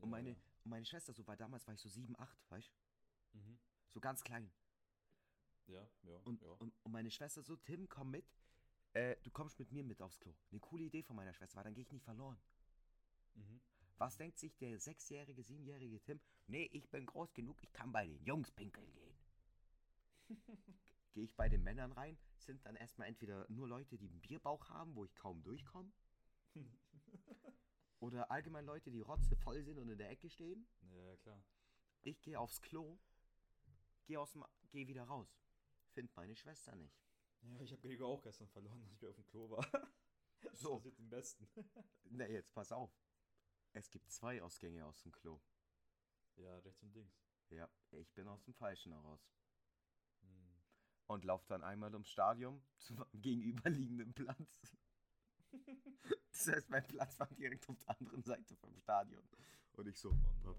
[0.00, 2.68] Und meine, Ja, und meine Schwester, so, weil damals war ich so 7, 8, weißt
[3.32, 3.38] du?
[3.38, 3.60] Mhm.
[3.90, 4.50] So ganz klein.
[5.68, 6.50] Ja, ja, Und, ja.
[6.54, 8.26] und, und meine Schwester so, Tim, komm mit.
[8.92, 10.34] Äh, du kommst mit mir mit aufs Klo.
[10.50, 12.40] Eine coole Idee von meiner Schwester, weil dann gehe ich nicht verloren.
[13.34, 13.60] Mhm.
[13.98, 16.20] Was denkt sich der sechsjährige, siebenjährige Tim?
[16.48, 19.16] Nee, ich bin groß genug, ich kann bei den Jungs pinkeln gehen.
[21.12, 24.68] Gehe ich bei den Männern rein, sind dann erstmal entweder nur Leute, die einen Bierbauch
[24.70, 25.92] haben, wo ich kaum durchkomme,
[28.00, 30.66] oder allgemein Leute, die rotze voll sind und in der Ecke stehen.
[30.92, 31.42] ja, klar.
[32.02, 32.98] Ich gehe aufs Klo,
[34.06, 34.24] gehe
[34.70, 35.42] gehe wieder raus.
[35.92, 36.96] Find meine Schwester nicht.
[37.42, 39.66] Ja, ich habe Gregor auch gestern verloren, als ich auf dem Klo war.
[40.42, 40.76] Das So.
[40.76, 41.48] passiert am besten.
[42.04, 42.90] Na, jetzt pass auf.
[43.74, 45.38] Es gibt zwei Ausgänge aus dem Klo.
[46.36, 47.22] Ja, rechts und links.
[47.50, 49.20] Ja, ich bin aus dem falschen heraus.
[51.10, 54.76] Und laufe dann einmal ums Stadion zum gegenüberliegenden Platz.
[56.30, 59.22] Das heißt, mein Platz war direkt auf der anderen Seite vom Stadion.
[59.72, 60.54] Und ich so, Oh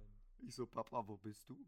[0.46, 1.66] ich so, Papa, wo bist du?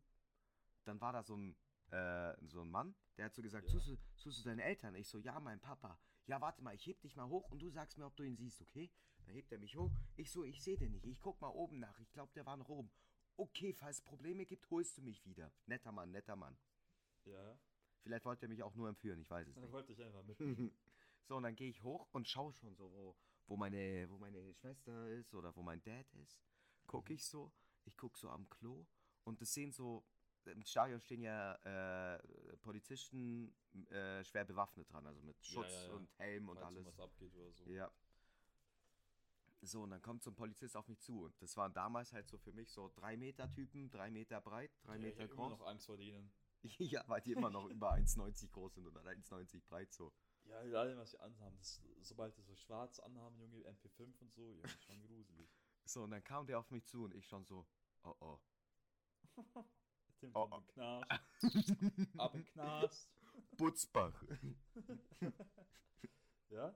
[0.84, 1.56] Dann war da so ein,
[1.92, 3.72] äh, so ein Mann, der hat so gesagt, Ja.
[3.72, 4.94] suchst, du, suchst du deine Eltern?
[4.96, 5.98] Ich so, ja, mein Papa.
[6.28, 8.36] Ja, warte mal, ich heb dich mal hoch und du sagst mir, ob du ihn
[8.36, 8.92] siehst, okay?
[9.26, 9.92] Dann hebt er mich hoch.
[10.18, 11.06] Ich so, ich sehe den nicht.
[11.06, 11.98] Ich guck mal oben nach.
[12.02, 12.92] Ich glaube, der war noch oben.
[13.38, 15.52] Okay, falls es Probleme gibt, holst du mich wieder.
[15.68, 16.58] Netter Mann, netter Mann.
[17.24, 17.58] Ja,
[18.04, 19.72] Vielleicht wollte er mich auch nur entführen, ich weiß es dann nicht.
[19.74, 20.38] wollte ich einfach mit.
[21.26, 23.16] so, und dann gehe ich hoch und schaue schon so, wo,
[23.48, 26.42] wo, meine, wo meine Schwester ist oder wo mein Dad ist.
[26.88, 27.16] Guck Mhm.
[27.16, 27.52] ich so,
[27.86, 28.86] ich guck so am Klo
[29.24, 30.04] und das sehen so,
[30.46, 31.56] im Stadion stehen ja
[32.16, 33.56] äh, Polizisten
[33.90, 35.94] äh, schwer bewaffnet dran, also mit Ja, Schutz ja, ja.
[35.94, 36.78] und Helm und Falls alles.
[36.86, 37.66] irgendwas abgeht oder so.
[37.70, 37.90] Ja.
[39.62, 41.24] So, und dann kommt so ein Polizist auf mich zu.
[41.24, 44.72] Und das waren damals halt so für mich so drei Meter Typen, drei Meter breit,
[44.84, 45.60] drei Ja, ich Meter hab immer groß.
[45.60, 46.30] noch Angst vor denen.
[46.80, 50.14] ja, weil die immer noch über 1,90 groß sind oder 1,90 breit so.
[50.46, 54.54] Ja, alle, was sie anhaben, das, sobald die so schwarz anhaben, Junge, MP5 und so,
[54.56, 55.50] ja, schon gruselig.
[55.86, 57.68] So, und dann kam der auf mich zu und ich schon so,
[58.04, 58.40] oh oh.
[60.18, 61.12] Tim Oh, kommt im Knast.
[62.18, 63.12] Ab im Knast.
[63.58, 64.24] Butzbach.
[66.48, 66.74] Ja?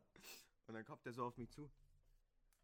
[0.66, 1.72] Und dann kommt der so auf mich zu.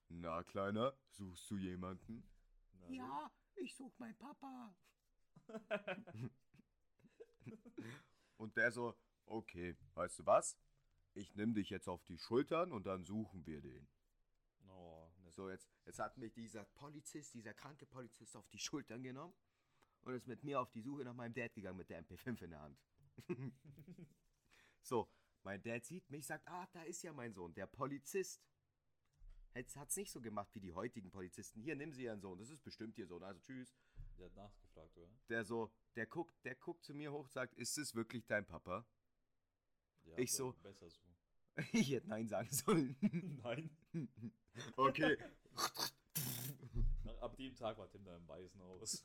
[0.10, 2.28] Na, Kleiner, suchst du jemanden?
[2.74, 2.94] Na, du?
[2.94, 4.76] Ja, ich such meinen Papa.
[8.38, 10.58] Und der so, okay, weißt du was?
[11.14, 13.88] Ich nehme dich jetzt auf die Schultern und dann suchen wir den.
[14.68, 14.94] Oh.
[15.36, 19.34] So, jetzt, jetzt hat mich dieser Polizist, dieser kranke Polizist auf die Schultern genommen
[20.02, 22.50] und ist mit mir auf die Suche nach meinem Dad gegangen mit der MP5 in
[22.52, 22.78] der Hand.
[24.84, 25.10] so,
[25.42, 28.44] mein Dad sieht mich, sagt, ah, da ist ja mein Sohn, der Polizist.
[29.56, 31.62] Jetzt hat's nicht so gemacht wie die heutigen Polizisten.
[31.62, 33.74] Hier, nimm sie ihren Sohn, das ist bestimmt ihr Sohn, also tschüss.
[34.18, 35.10] Der hat nachgefragt, oder?
[35.30, 38.86] Der so, der guckt, der guckt zu mir hoch, sagt, ist es wirklich dein Papa?
[40.04, 41.02] Ja, Ich so- Besser so.
[41.72, 42.96] ich hätte Nein sagen sollen.
[43.44, 43.70] Nein.
[44.76, 45.18] okay.
[47.22, 49.04] Ab dem Tag war Tim da im Weißen aus.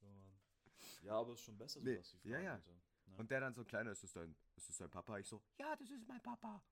[0.00, 0.38] oh Mann.
[1.02, 2.56] Ja, aber es ist schon besser, so Nee, dass sie ja, fragen ja.
[2.56, 2.70] bitte.
[3.06, 3.16] Ne?
[3.18, 5.18] Und der dann so kleiner, ist das dein, ist dein Papa?
[5.18, 6.62] Ich so, ja, das ist mein Papa.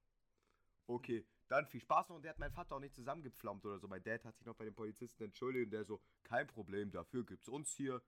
[0.87, 2.17] Okay, dann viel Spaß noch.
[2.17, 3.89] Und der hat meinen Vater auch nicht zusammengepflaumt oder so.
[3.89, 7.25] Mein Dad hat sich noch bei den Polizisten entschuldigt und der so, kein Problem, dafür
[7.25, 8.03] gibt's uns hier.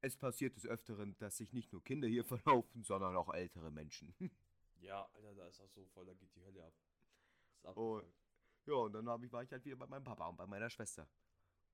[0.00, 4.14] Es passiert des Öfteren, dass sich nicht nur Kinder hier verlaufen, sondern auch ältere Menschen.
[4.80, 6.72] Ja, Alter, da ist auch so voll, da geht die Hölle ab.
[7.76, 8.00] Oh.
[8.64, 11.08] ja, und dann ich, war ich halt wieder bei meinem Papa und bei meiner Schwester.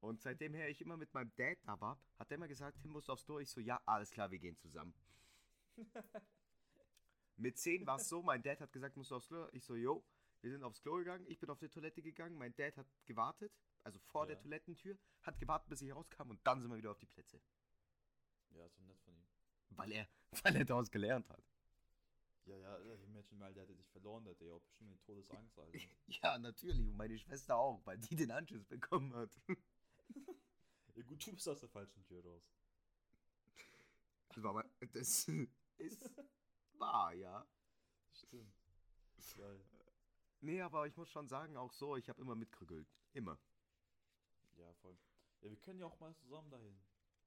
[0.01, 2.93] Und seitdem her ich immer mit meinem Dad da war, hat er immer gesagt, Tim
[2.93, 3.39] musst aufs Klo.
[3.41, 4.95] Ich so, ja, alles klar, wir gehen zusammen.
[7.37, 9.49] Mit 10 war es so, mein Dad hat gesagt, musst du aufs Klo?
[9.53, 10.05] Ich so, jo.
[10.41, 13.51] Wir sind aufs Klo gegangen, ich bin auf die Toilette gegangen, mein Dad hat gewartet,
[13.83, 14.43] also vor der Ja.
[14.43, 17.41] Toilettentür, hat gewartet, bis ich rauskam und dann sind wir wieder auf die Plätze.
[18.51, 19.27] Ja, so nett von ihm.
[19.71, 20.09] Weil er,
[20.45, 21.43] weil er daraus gelernt hat.
[22.45, 25.01] Ja, ja, Alter, imagine mal, der hätte dich verloren, der hätte ja auch bestimmt eine
[25.01, 25.79] Todesangst, Alter.
[26.23, 26.89] Ja, natürlich.
[26.91, 29.31] Und meine Schwester auch, weil die den Anschluss bekommen hat.
[29.49, 32.43] ja gut, du bist aus der falschen Tür raus.
[34.29, 35.31] Das war mal, das ist
[36.79, 37.47] wahr, ja.
[38.13, 38.55] Stimmt.
[39.37, 39.61] Geil.
[40.41, 42.89] Nee, aber ich muss schon sagen, auch so, ich habe immer mitgegrügelt.
[43.13, 43.39] Immer.
[44.57, 44.97] Ja, voll.
[45.41, 46.79] Ja, wir können ja auch mal zusammen dahin.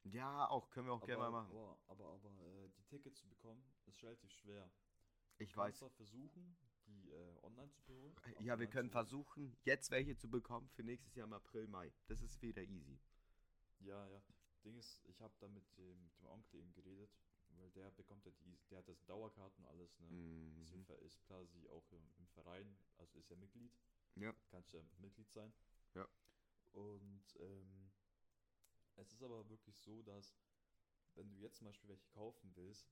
[0.03, 1.51] Ja, auch, können wir auch gerne mal machen.
[1.51, 4.69] Aber, aber, aber äh, die Tickets zu bekommen, ist relativ schwer.
[5.39, 5.77] Ich Du kannst weiß.
[5.79, 8.15] zwar versuchen, die äh, online zu beholen.
[8.39, 11.91] Ja, online wir können versuchen, jetzt welche zu bekommen für nächstes Jahr im April, Mai.
[12.07, 12.99] Das ist wieder easy.
[13.79, 14.21] Ja, ja.
[14.63, 17.09] Ding ist, ich habe da mit dem, mit dem Onkel eben geredet,
[17.59, 20.07] weil der bekommt ja die, der hat das Dauerkarten und alles, ne?
[20.61, 20.85] Ist, Mhm.
[20.85, 23.71] Ver- ist quasi auch im, im Verein, also ist ja Mitglied.
[24.15, 24.33] Ja.
[24.51, 25.53] Kannst ja Mitglied sein.
[25.93, 26.07] Ja.
[26.73, 27.91] Und ähm,
[28.95, 30.35] es ist aber wirklich so, dass
[31.15, 32.91] wenn du jetzt zum Beispiel welche kaufen willst,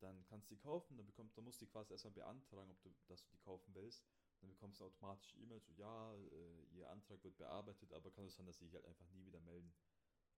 [0.00, 2.82] dann kannst du die kaufen, dann bekommst, dann musst du die quasi erstmal beantragen, ob
[2.82, 4.04] du, dass du die kaufen willst.
[4.40, 8.34] Dann bekommst du automatisch E-Mail, so ja, äh, ihr Antrag wird bearbeitet, aber kann es
[8.36, 9.72] sein, dass sie sich halt einfach nie wieder melden.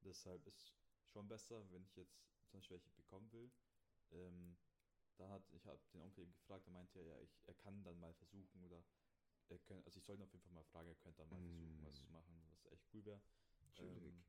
[0.05, 0.73] Deshalb ist
[1.09, 3.51] schon besser, wenn ich jetzt zum Beispiel welche bekommen will.
[4.13, 4.57] Ähm,
[5.17, 7.99] dann hat, ich habe den Onkel eben gefragt, er meinte ja, ich, er kann dann
[7.99, 8.85] mal versuchen oder
[9.49, 11.41] er könnt, also ich sollte ihn auf jeden Fall mal fragen, er könnte dann mal
[11.41, 12.03] versuchen, was Mm.
[12.03, 13.21] zu machen, was echt cool wäre.
[13.79, 14.25] Ähm,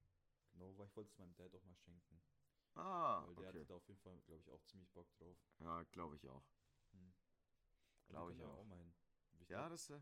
[0.51, 2.21] genau, weil ich wollte es meinem Dad auch mal schenken.
[2.75, 3.47] Ah, weil der okay.
[3.49, 5.37] hatte da auf jeden Fall, glaube ich, auch ziemlich Bock drauf.
[5.59, 6.43] Ja, glaube ich auch.
[6.91, 7.13] Hm.
[8.09, 8.59] Aber Glaub wir ich auch.
[8.59, 8.93] auch mal hin.
[9.39, 9.99] Ich Ja, glaub, das äh,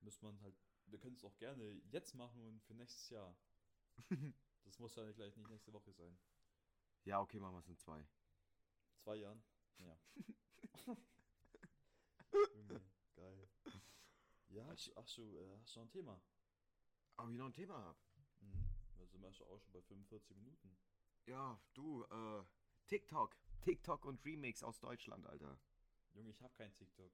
[0.00, 0.56] muss man halt,
[0.86, 3.36] wir können es auch gerne jetzt machen und für nächstes Jahr.
[4.64, 6.18] Das muss ja gleich nicht nächste Woche sein.
[7.04, 8.06] Ja, okay, machen wir es in zwei.
[8.98, 9.42] Zwei Jahren?
[9.78, 9.98] Ja.
[12.54, 12.80] Junge,
[13.14, 13.48] geil.
[14.48, 16.20] Ja, hast, hast, du, äh, hast du noch ein Thema?
[17.16, 17.98] Aber ich noch ein Thema habe.
[18.40, 18.68] Mhm.
[18.98, 20.76] Da sind wir auch schon bei 45 Minuten.
[21.26, 22.44] Ja, du, äh,
[22.86, 23.36] TikTok.
[23.62, 25.58] TikTok und Remix aus Deutschland, Alter.
[26.14, 27.12] Junge, ich habe kein TikTok.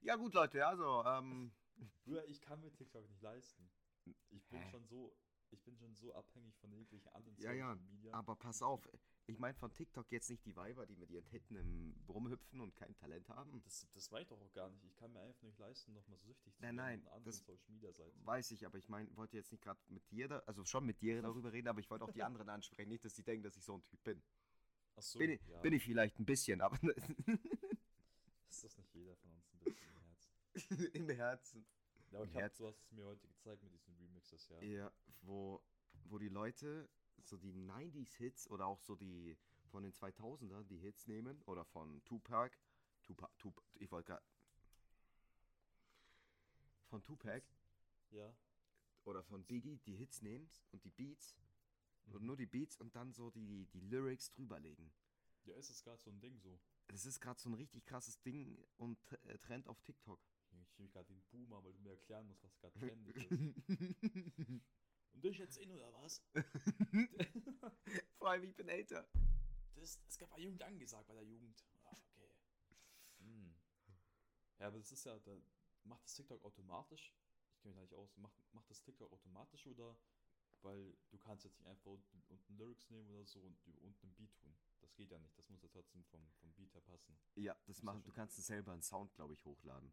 [0.00, 1.52] Ja, gut, Leute, also, ähm,
[2.04, 3.68] Bruder, ich kann mir TikTok nicht leisten.
[4.30, 4.70] Ich bin Hä?
[4.70, 5.14] schon so,
[5.50, 8.14] ich bin schon so abhängig von jeglichen anderen Ja, ja, Social Media.
[8.14, 8.88] aber pass auf.
[9.26, 12.74] Ich meine von TikTok jetzt nicht die Weiber, die mit ihren Titten im rumhüpfen und
[12.76, 13.60] kein Talent haben.
[13.62, 14.82] Das, das weiß ich doch auch gar nicht.
[14.84, 17.44] Ich kann mir einfach nicht leisten, nochmal so süchtig zu Nein, werden nein, anderen das-
[17.44, 18.24] Social Media Seiten.
[18.26, 21.02] Weiß ich, aber ich meine, wollte jetzt nicht gerade mit dir, da, also schon mit
[21.02, 22.88] dir darüber reden, aber ich wollte auch die anderen ansprechen.
[22.88, 24.22] Nicht, dass die denken, dass ich so ein Typ bin.
[24.96, 25.60] Ach so, bin, ich, ja.
[25.60, 26.78] bin ich vielleicht ein bisschen, aber
[28.48, 30.32] Ist das nicht jeder von uns ein bisschen im Herzen?
[30.94, 31.66] im Herzen.
[32.10, 34.48] Ja, aber Im ich hab, Herz- du hast es mir heute gezeigt mit diesen Remixes,
[34.48, 34.60] ja.
[34.62, 34.92] Ja,
[35.22, 35.62] wo,
[36.04, 36.88] wo die Leute
[37.22, 39.36] so die 90s-Hits oder auch so die
[39.70, 42.56] von den 2000ern die Hits nehmen oder von Tupac.
[43.02, 44.24] Tupac, Tupac ich wollte gerade.
[46.86, 47.44] von Tupac
[48.10, 48.34] Ja.
[49.04, 51.36] oder von Biggie die Hits nimmst und die Beats
[52.06, 52.26] und Mhm.
[52.26, 54.90] nur die Beats und dann so die, die Lyrics drüberlegen.
[55.44, 56.58] Ja, ist es gerade so ein Ding so.
[56.88, 60.18] Das ist gerade so ein richtig krasses Ding und äh, Trend auf TikTok.
[60.62, 63.30] Ich mich gerade wie ein Boomer, weil du mir erklären musst, was gerade trendig ist.
[65.12, 66.22] Und durch jetzt in oder was?
[68.18, 69.08] Vor allem, ich bin älter.
[69.74, 71.64] Das, das gab bei Jugend angesagt, bei der Jugend.
[71.84, 72.30] Ah, okay.
[73.18, 73.54] Hm.
[74.58, 75.36] Ja, aber das ist ja, da
[75.84, 77.14] macht das TikTok automatisch.
[77.54, 78.16] Ich kenne mich da nicht aus.
[78.16, 79.96] Macht, macht das TikTok automatisch oder
[80.62, 84.14] weil du kannst jetzt nicht einfach unten, unten Lyrics nehmen oder so und unten ein
[84.14, 84.56] Beat tun.
[84.80, 85.36] Das geht ja nicht.
[85.38, 87.16] Das muss ja trotzdem vom, vom Beat her passen.
[87.34, 88.02] Ja, das machen.
[88.02, 89.92] Du kannst es selber einen Sound, glaube ich, hochladen.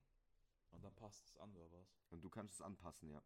[0.75, 1.87] Und dann passt es an oder was?
[2.09, 3.23] Und du kannst es anpassen, ja.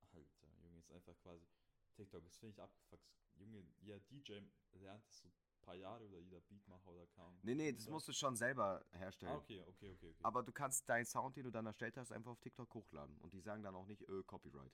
[0.00, 0.20] Alter,
[0.62, 1.46] Junge, jetzt einfach quasi
[1.94, 2.22] TikTok.
[2.24, 3.04] Das finde ich abgefuckt.
[3.34, 4.40] Junge, jeder DJ
[4.72, 7.36] lernt das so ein paar Jahre oder jeder Beatmacher oder kaum.
[7.42, 9.32] Nee, nee, das musst du schon selber herstellen.
[9.32, 10.24] Ah, okay, okay, okay, okay.
[10.24, 13.18] Aber du kannst deinen Sound, den du dann erstellt hast, einfach auf TikTok hochladen.
[13.18, 14.72] Und die sagen dann auch nicht, äh, Copyright.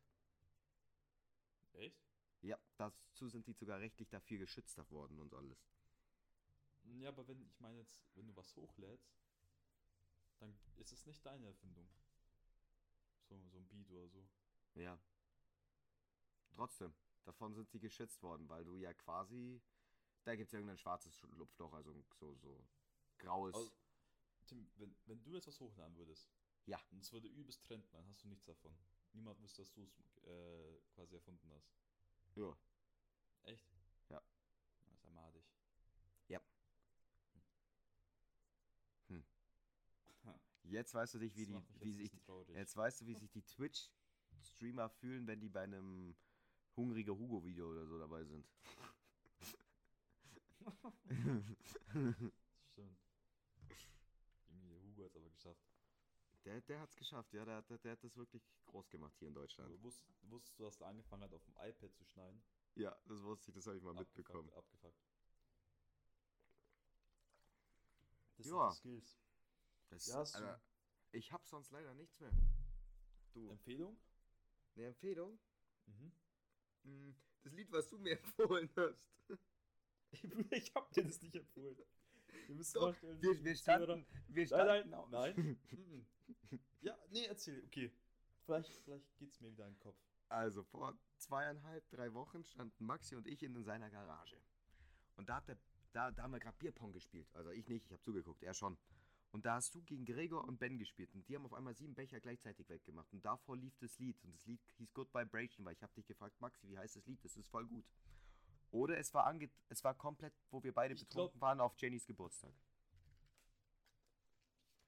[1.72, 2.04] Echt?
[2.42, 5.70] Ja, dazu sind die sogar rechtlich dafür geschützt worden und alles.
[6.84, 9.14] Ja, aber wenn, ich meine jetzt, wenn du was hochlädst,
[10.38, 11.88] dann ist es nicht deine Erfindung.
[13.30, 14.28] So, so ein Beat oder so.
[14.74, 14.98] Ja.
[16.52, 16.92] Trotzdem,
[17.24, 19.62] davon sind sie geschützt worden, weil du ja quasi.
[20.24, 22.68] Da gibt es irgendein schwarzes Lupfloch, also so, so
[23.18, 23.54] graues.
[23.54, 23.72] Also,
[24.46, 26.28] Tim, wenn, wenn du jetzt was hochladen würdest,
[26.66, 26.78] Ja.
[26.90, 28.76] und es würde übelst trenden, dann hast du nichts davon.
[29.12, 31.72] Niemand wüsste, dass du es äh, quasi erfunden hast.
[32.34, 32.56] ja.
[33.44, 33.66] Echt?
[34.08, 34.20] Ja.
[34.80, 35.44] Das ist ja madig.
[40.70, 42.56] Jetzt weißt du dich, wie Das die, wie sich, traurig.
[42.56, 46.14] jetzt weißt du, wie sich die Twitch-Streamer fühlen, wenn die bei einem
[46.76, 48.46] hungriger Hugo-Video oder so dabei sind.
[52.70, 52.98] Stimmt.
[54.48, 55.60] Der Hugo hat es aber geschafft.
[56.44, 59.34] Der, der hat's geschafft, ja, der, der, der hat das wirklich groß gemacht hier in
[59.34, 59.70] Deutschland.
[59.82, 62.42] Wusst, wusstest du, dass er angefangen hat, auf dem iPad zu schneiden?
[62.76, 64.48] Ja, das wusste ich, das habe ich mal mitbekommen.
[64.50, 65.02] Abgefuckt, abgefuckt.
[68.38, 68.70] Das Ja.
[68.70, 69.18] sind die Skills.
[69.90, 70.60] Das, Ja, hast du- Alter,
[71.12, 72.32] ich hab sonst leider nichts mehr.
[73.32, 73.96] Du, Empfehlung?
[74.76, 75.38] eine Empfehlung?
[75.86, 76.12] Mhm.
[76.84, 79.06] Mm, Das Lied, was du mir empfohlen hast.
[80.50, 81.76] Ich hab dir das nicht empfohlen.
[82.46, 85.58] Wir müssen Doch, vorstellen, Wir, wir standen, wir Nein, standen nein, auf- nein.
[85.70, 86.06] Mhm.
[86.80, 87.62] ja, nee, erzähl.
[87.64, 87.92] Okay.
[88.44, 89.96] Vielleicht, vielleicht geht's mir wieder in den Kopf.
[90.28, 94.40] Also vor zweieinhalb, drei Wochen standen Maxi und ich in seiner Garage.
[95.16, 95.58] Und da, hat der,
[95.92, 97.28] da, da haben wir gerade Bierpong gespielt.
[97.34, 98.78] Also ich nicht, ich habe zugeguckt, er schon.
[99.32, 101.14] Und da hast du gegen Gregor und Ben gespielt.
[101.14, 103.12] Und die haben auf einmal sieben Becher gleichzeitig weggemacht.
[103.12, 104.20] Und davor lief das Lied.
[104.24, 107.06] Und das Lied hieß Good Vibration, weil ich habe dich gefragt, Maxi, wie heißt das
[107.06, 107.24] Lied?
[107.24, 107.84] Das ist voll gut.
[108.72, 111.74] Oder es war, ange es war komplett, wo wir beide Ich betrunken glaub- waren, auf
[111.78, 112.52] Jennys Geburtstag.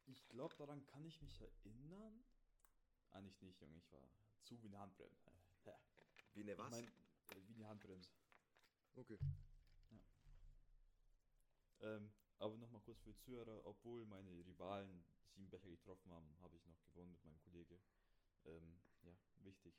[0.07, 2.25] Ich glaube, daran kann ich mich erinnern.
[3.13, 3.77] Eigentlich nicht, Junge.
[3.77, 4.01] Ich war
[4.43, 5.31] zu wie eine Handbremse.
[5.65, 5.79] Ja.
[6.35, 6.91] Wie eine Ich mein, äh,
[7.47, 8.11] wie eine Handbremse.
[8.97, 9.19] Okay.
[11.81, 12.13] Ähm,
[12.43, 16.67] aber nochmal kurz für die Zuhörer, obwohl meine Rivalen sieben Becher getroffen haben, habe ich
[16.67, 17.81] noch gewonnen mit meinem Kollege.
[18.45, 19.75] Ähm, ja, wichtig.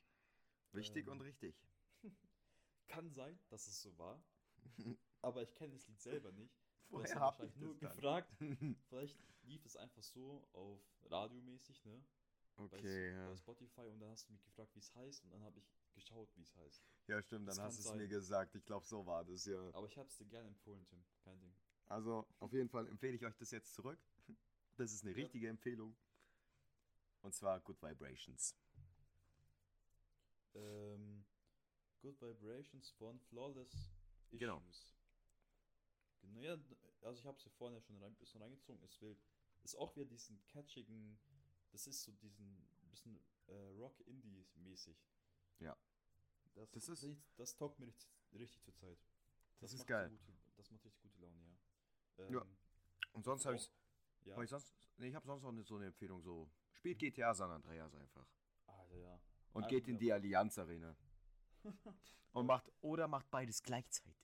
[0.72, 1.54] Wichtig Ähm, und richtig.
[2.88, 4.22] Kann sein, dass es so war,
[5.22, 6.54] aber ich kenne das Lied selber nicht.
[6.90, 8.32] Du hast Woher ja hab wahrscheinlich ich nur gefragt.
[8.88, 12.04] Vielleicht lief es einfach so auf radiomäßig, ne?
[12.70, 13.26] Bei, Okay, S- ja.
[13.26, 15.66] bei Spotify und dann hast du mich gefragt, wie es heißt und dann habe ich
[15.94, 16.84] geschaut, wie es heißt.
[17.08, 18.54] Ja, stimmt, Das dann hast du es mir gesagt.
[18.54, 19.72] Ich glaube, so war das, ja.
[19.72, 21.04] Aber ich habe es dir gerne empfohlen, Tim.
[21.22, 21.54] Kein Ding.
[21.86, 23.98] Also, auf jeden Fall empfehle ich euch das jetzt zurück.
[24.76, 25.16] Das ist eine Ja.
[25.22, 25.96] richtige Empfehlung.
[27.22, 28.56] Und zwar Good Vibrations.
[30.54, 31.24] Ähm,
[32.00, 33.72] Good Vibrations von Flawless
[34.30, 34.40] Issues.
[34.40, 34.62] Genau.
[36.22, 36.58] Genau, ja,
[37.02, 38.82] also ich habe sie vorhin ja schon rein, bisschen reingezogen.
[38.82, 39.16] Es will,
[39.62, 41.18] ist auch wieder diesen catchigen,
[41.70, 44.96] das ist so diesen bisschen äh, Rock-Indie-mäßig.
[45.60, 45.76] Ja.
[46.54, 48.98] Das, Das ist- Das, das taugt mir richtig, richtig zur Zeit.
[49.60, 50.10] Das ist macht geil.
[50.10, 51.56] So gute, das macht richtig gute Laune, ja.
[52.18, 52.26] Ja.
[52.26, 52.56] Ähm,
[53.12, 53.70] Und sonst habe ich,
[54.24, 54.36] ja.
[54.36, 57.34] hab ich sonst, nee, ich habe sonst noch eine, so eine Empfehlung, so spielt GTA
[57.34, 58.26] San Andreas einfach.
[58.66, 59.20] Alter, ja.
[59.52, 60.96] Und Einfach geht in die Allianz Arena.
[62.32, 64.16] Und macht, oder macht beides gleichzeitig.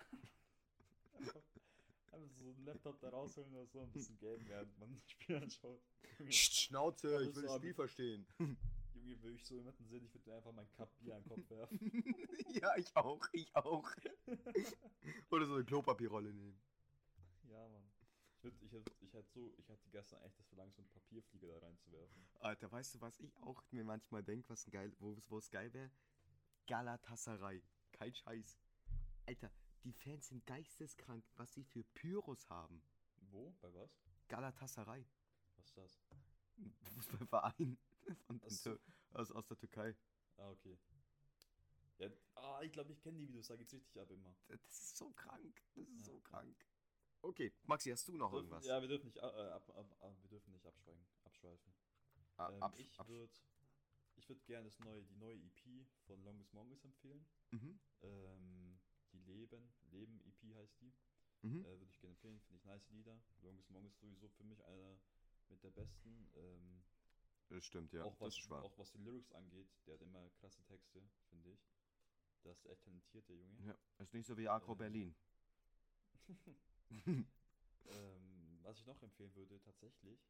[2.10, 5.36] Einfach, so einen Laptop da rausholen oder so ein bisschen Game während man das Spiel
[5.36, 5.80] anschaut.
[6.28, 8.26] Schnauze, Ja, ich will das Spiel verstehen.
[9.02, 11.50] Junge, würde ich so jemanden sehen, ich würde einfach mein Cup Bier an den Kopf
[11.50, 11.78] werfen.
[12.62, 13.90] ja, ich auch, ich auch.
[15.30, 16.60] Oder so eine Klopapierrolle nehmen.
[17.48, 17.82] ja, Mann.
[18.36, 20.90] Ich, würd, ich, hätt- ich, hätt so, ich hatte gestern echt das Verlangen, so einen
[20.90, 22.26] Papierflieger da reinzuwerfen.
[22.40, 25.72] Alter, weißt du, was ich auch mir manchmal denke, was ein geil, wo es geil
[25.72, 25.90] wäre?
[26.66, 27.62] Galatasaray.
[27.92, 28.58] Kein Scheiß.
[29.26, 29.50] Alter,
[29.84, 32.82] die Fans sind geisteskrank, was sie für Pyros haben.
[33.30, 33.54] Wo?
[33.60, 33.90] Bei was?
[34.28, 35.06] Galatasaray.
[35.56, 36.00] Was ist das?
[36.56, 37.78] Ein Fußballverein.
[38.62, 38.80] Tür
[39.12, 39.96] aus, aus der Türkei.
[40.36, 40.78] Ah, okay.
[41.98, 44.34] Ja, ah, ich glaube, ich kenne die Videos, da geht's richtig ab immer.
[44.48, 45.62] Das ist so krank.
[45.74, 46.04] Das ist Ja.
[46.06, 46.66] so krank.
[47.20, 48.64] Okay, Maxi, hast du noch Dürfen- irgendwas?
[48.66, 51.72] Ja, wir dürfen nicht, äh, ab, ab, ab, wir dürfen nicht abschweigen, abschweifen.
[52.36, 53.32] Ah, Ähm, ich würde
[54.16, 57.24] ich würd gerne das neue, die neue EP von Longest Mongoose empfehlen.
[57.52, 57.78] Mhm.
[58.02, 58.80] Ähm,
[59.12, 60.92] die Leben, Leben EP heißt die.
[61.42, 61.60] Mhm.
[61.64, 63.22] Äh, würde ich gerne empfehlen, finde ich nice Lieder.
[63.42, 64.98] Longest Mongoose sowieso für mich einer
[65.48, 66.28] mit der besten.
[66.34, 66.82] Ähm,
[67.52, 68.04] Das stimmt, ja.
[68.04, 68.62] auch, was, das ist wahr.
[68.62, 71.60] auch was die Lyrics angeht, der hat immer krasse Texte, finde ich.
[72.44, 73.62] Das ist echt talentiert, der Junge.
[73.66, 75.14] Ja, ist nicht so wie Agro Ähm, Berlin.
[77.84, 80.20] Ähm, was ich noch empfehlen würde, tatsächlich,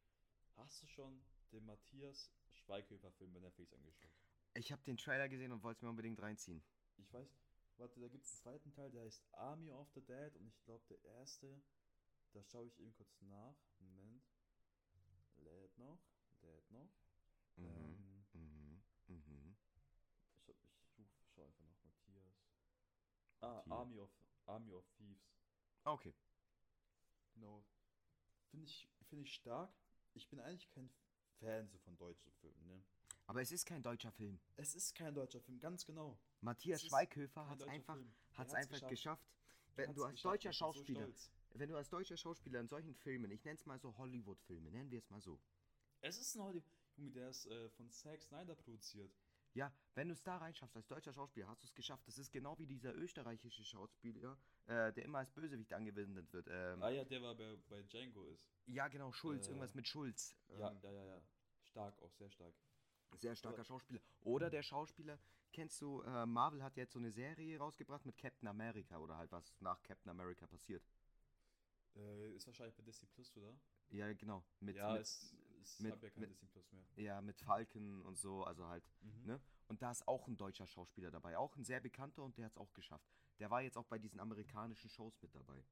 [0.56, 4.10] hast du schon den Matthias Schweighöfer-Film bei Netflix angeschaut?
[4.54, 6.64] Ich habe den Trailer gesehen und wollte es mir unbedingt reinziehen.
[6.96, 7.28] Ich weiß,
[7.76, 10.62] warte, da gibt es einen zweiten Teil, der heißt Army of the Dead und ich
[10.64, 11.62] glaube, der erste,
[12.32, 13.54] da schaue ich eben kurz nach.
[13.78, 14.24] Moment.
[15.36, 16.00] Lädt noch,
[16.40, 16.90] lädt noch.
[17.56, 17.64] Mhm.
[18.34, 19.16] Ähm, Mhm.
[19.16, 19.56] Mhm.
[20.46, 22.34] ich ich ruf, schau einfach nach Matthias.
[23.40, 23.62] Ah.
[23.70, 24.10] Army of,
[24.46, 25.22] Army of Thieves.
[25.84, 26.14] Okay.
[27.34, 27.64] Genau.
[28.50, 29.72] Finde ich, finde ich stark.
[30.14, 30.90] Ich bin eigentlich kein
[31.40, 32.82] Fan so von deutschen Filmen, ne?
[33.26, 34.38] Aber es ist kein deutscher Film.
[34.56, 36.18] Es ist kein deutscher Film, ganz genau.
[36.40, 37.96] Matthias Schweighöfer hat es einfach,
[38.34, 39.26] hat's hat's einfach geschafft.
[39.76, 41.30] Er Wenn du als geschafft, deutscher so Schauspieler, stolz.
[41.54, 44.90] wenn du als deutscher Schauspieler in solchen Filmen, ich nenne es mal so Hollywood-Filme, nennen
[44.90, 45.40] wir es mal so.
[46.02, 46.81] Es ist ein Hollywood.
[46.96, 49.12] Junge, der ist äh, von Zack Snyder produziert.
[49.54, 52.06] Ja, wenn du es da reinschaffst als deutscher Schauspieler, hast du es geschafft.
[52.08, 56.48] Das ist genau wie dieser österreichische Schauspieler, äh, der immer als Bösewicht angewendet wird.
[56.50, 58.48] Ähm, Ah ja, der war bei, bei Django ist.
[58.66, 60.34] ja, genau, Schulz, äh, irgendwas mit Schulz.
[60.48, 61.22] Ja, Ähm, ja, ja, ja.
[61.64, 62.54] Stark, auch sehr stark.
[63.16, 64.00] Sehr starker Schauspieler.
[64.22, 65.18] Oder der Schauspieler,
[65.52, 69.30] kennst du, äh, Marvel hat jetzt so eine Serie rausgebracht mit Captain America oder halt
[69.32, 70.82] was nach Captain America passiert.
[71.94, 73.54] Äh, ist wahrscheinlich bei Disney Plus, oder?
[73.90, 74.42] Ja, genau.
[74.60, 76.84] Mit, ja, mit, es, es mit- hab ja kein mit- Disney Plus mehr.
[76.96, 79.24] ja, mit Falken und so, also halt, Mhm.
[79.26, 79.40] ne?
[79.68, 82.52] Und da ist auch ein deutscher Schauspieler dabei, auch ein sehr bekannter und der hat
[82.52, 83.08] es auch geschafft.
[83.38, 85.64] Der war jetzt auch bei diesen amerikanischen Shows mit dabei.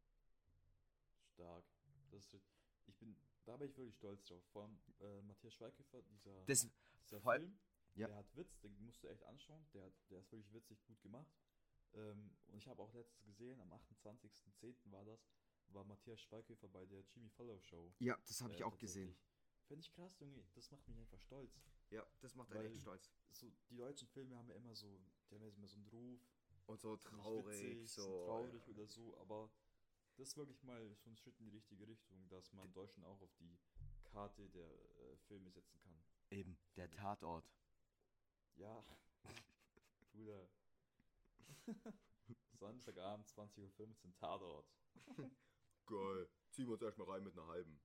[1.35, 1.65] Stark.
[2.11, 2.49] Das ist,
[2.87, 4.43] ich bin, da bin ich wirklich stolz drauf.
[4.53, 6.69] Vor allem äh, Matthias Schweighöfer, dieser, Das,
[7.05, 7.59] dieser voll- Film,
[7.95, 8.07] ja.
[8.09, 9.67] der hat Witz, den musst du echt anschauen.
[9.75, 11.31] Der, hat- der ist wirklich witzig gut gemacht.
[11.95, 14.91] Ähm, und ich habe auch letztens gesehen, am 28.10.
[14.93, 15.21] war das,
[15.69, 17.93] war Matthias Schweighöfer bei der Jimmy Fallon Show.
[17.99, 19.17] ja, das habe äh, ich auch gesehen.
[19.71, 20.45] Finde ich krass, Junge.
[20.57, 21.63] Das macht mich einfach stolz.
[21.91, 23.09] Ja, das macht einen echt stolz.
[23.31, 25.01] So, die deutschen Filme haben ja immer so,
[25.31, 26.21] die haben ja immer so einen Ruf.
[26.67, 28.25] Und so traurig, witzig, so.
[28.27, 29.49] traurig oder so, aber
[30.17, 33.21] das ist wirklich mal so ein Schritt in die richtige Richtung, dass man Deutschland auch
[33.21, 33.61] auf die
[34.03, 36.03] Karte der äh, Filme setzen kann.
[36.31, 37.49] Eben, der Tatort.
[38.57, 38.85] Ja,
[40.13, 40.49] Bruder.
[42.59, 44.69] Samstagabend, 20.15 Uhr, Tatort.
[45.87, 46.29] Geil.
[46.51, 47.81] Ziehen wir uns erstmal rein mit einer halben.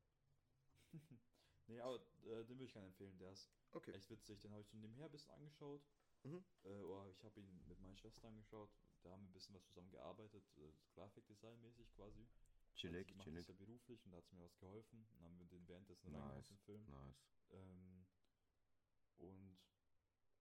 [1.68, 3.92] Nee, aber äh, den würde ich gerne empfehlen, der ist Okay.
[3.92, 4.40] echt witzig.
[4.42, 5.84] Den habe ich so nebenher ein bisschen angeschaut.
[6.24, 6.44] Mhm.
[6.64, 8.70] Äh, oder ich habe ihn mit meiner Schwester angeschaut.
[9.04, 12.28] Da haben wir ein bisschen was zusammen gearbeitet, äh, Grafikdesign-mäßig quasi.
[12.76, 13.48] Chillig, macht chillig.
[13.48, 15.08] das ja beruflich und da hat sie mir was geholfen.
[15.12, 16.22] Dann haben wir den währenddessen Nice.
[16.22, 16.86] reingemacht, den Film.
[16.86, 17.26] Nice.
[17.52, 18.06] Ähm,
[19.18, 19.58] und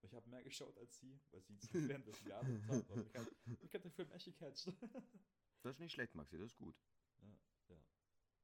[0.01, 2.91] ich habe mehr geschaut als sie, weil sie zu währenddessen gearbeitet hat.
[2.91, 4.67] Aber ich habe ich hab den Film echt gecatcht.
[5.63, 6.75] Das ist nicht schlecht, Maxi, das ist gut.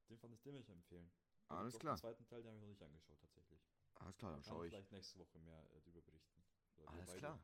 [0.10, 1.12] Den fand ich, den will ich empfehlen.
[1.58, 1.95] Alles klar.
[1.95, 3.60] Den zweiten Teil, den habe ich noch nicht angeschaut, tatsächlich.
[3.95, 4.72] Alles klar, dann Kann schau ich ich.
[4.74, 6.43] vielleicht nächste Woche mehr äh, darüber berichten.
[6.78, 7.39] Oder Alles klar.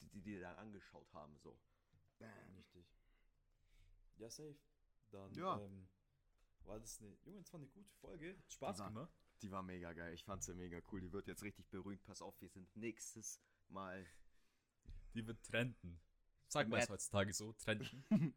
[0.00, 1.58] Die, die, die dann angeschaut haben, so.
[2.18, 2.54] Bam.
[2.56, 2.86] Richtig.
[4.16, 4.56] Ja, safe.
[5.10, 5.58] Dann Ja.
[5.60, 5.88] Ähm,
[6.64, 8.36] war das eine, Junge, das war eine gute Folge.
[8.36, 9.12] Hat Spaß Die war- gemacht.
[9.40, 10.12] Die war mega geil.
[10.14, 11.00] Ich fand sie mega cool.
[11.00, 12.02] Die wird jetzt richtig berühmt.
[12.04, 14.04] Pass auf, wir sind nächstes Mal.
[15.14, 16.00] Die wird trenden.
[16.48, 18.04] Sagt man es heutzutage so, trenden.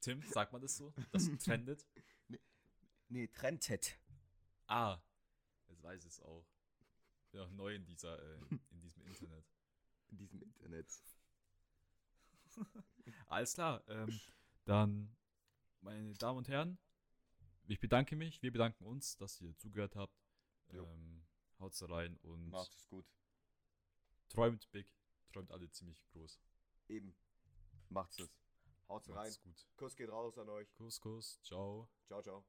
[0.00, 0.92] Tim, sagt man das so?
[1.12, 1.86] Das trendet?
[3.08, 3.98] Nee, Trentet.
[4.66, 5.00] Ah,
[5.68, 6.46] jetzt weiß ich es auch.
[7.30, 8.38] Bin auch neu in dieser, äh,
[8.70, 9.44] in diesem Internet.
[10.08, 10.86] In diesem Internet.
[13.26, 14.20] Alles klar, ähm,
[14.64, 15.16] dann,
[15.80, 16.78] meine Damen und Herren,
[17.66, 20.14] ich bedanke mich, wir bedanken uns, dass ihr zugehört habt.
[20.70, 21.26] Ähm,
[21.58, 23.06] haut's rein und Macht es gut.
[24.28, 24.86] träumt big,
[25.32, 26.40] träumt alle ziemlich groß.
[26.88, 27.14] Eben.
[27.88, 28.30] Macht's es.
[28.88, 29.16] Haut's rein.
[29.16, 29.66] Macht's gut.
[29.76, 30.72] Kuss geht raus an euch.
[30.74, 31.88] Kuss, Kuss, ciao.
[32.06, 32.44] Ciao, ciao.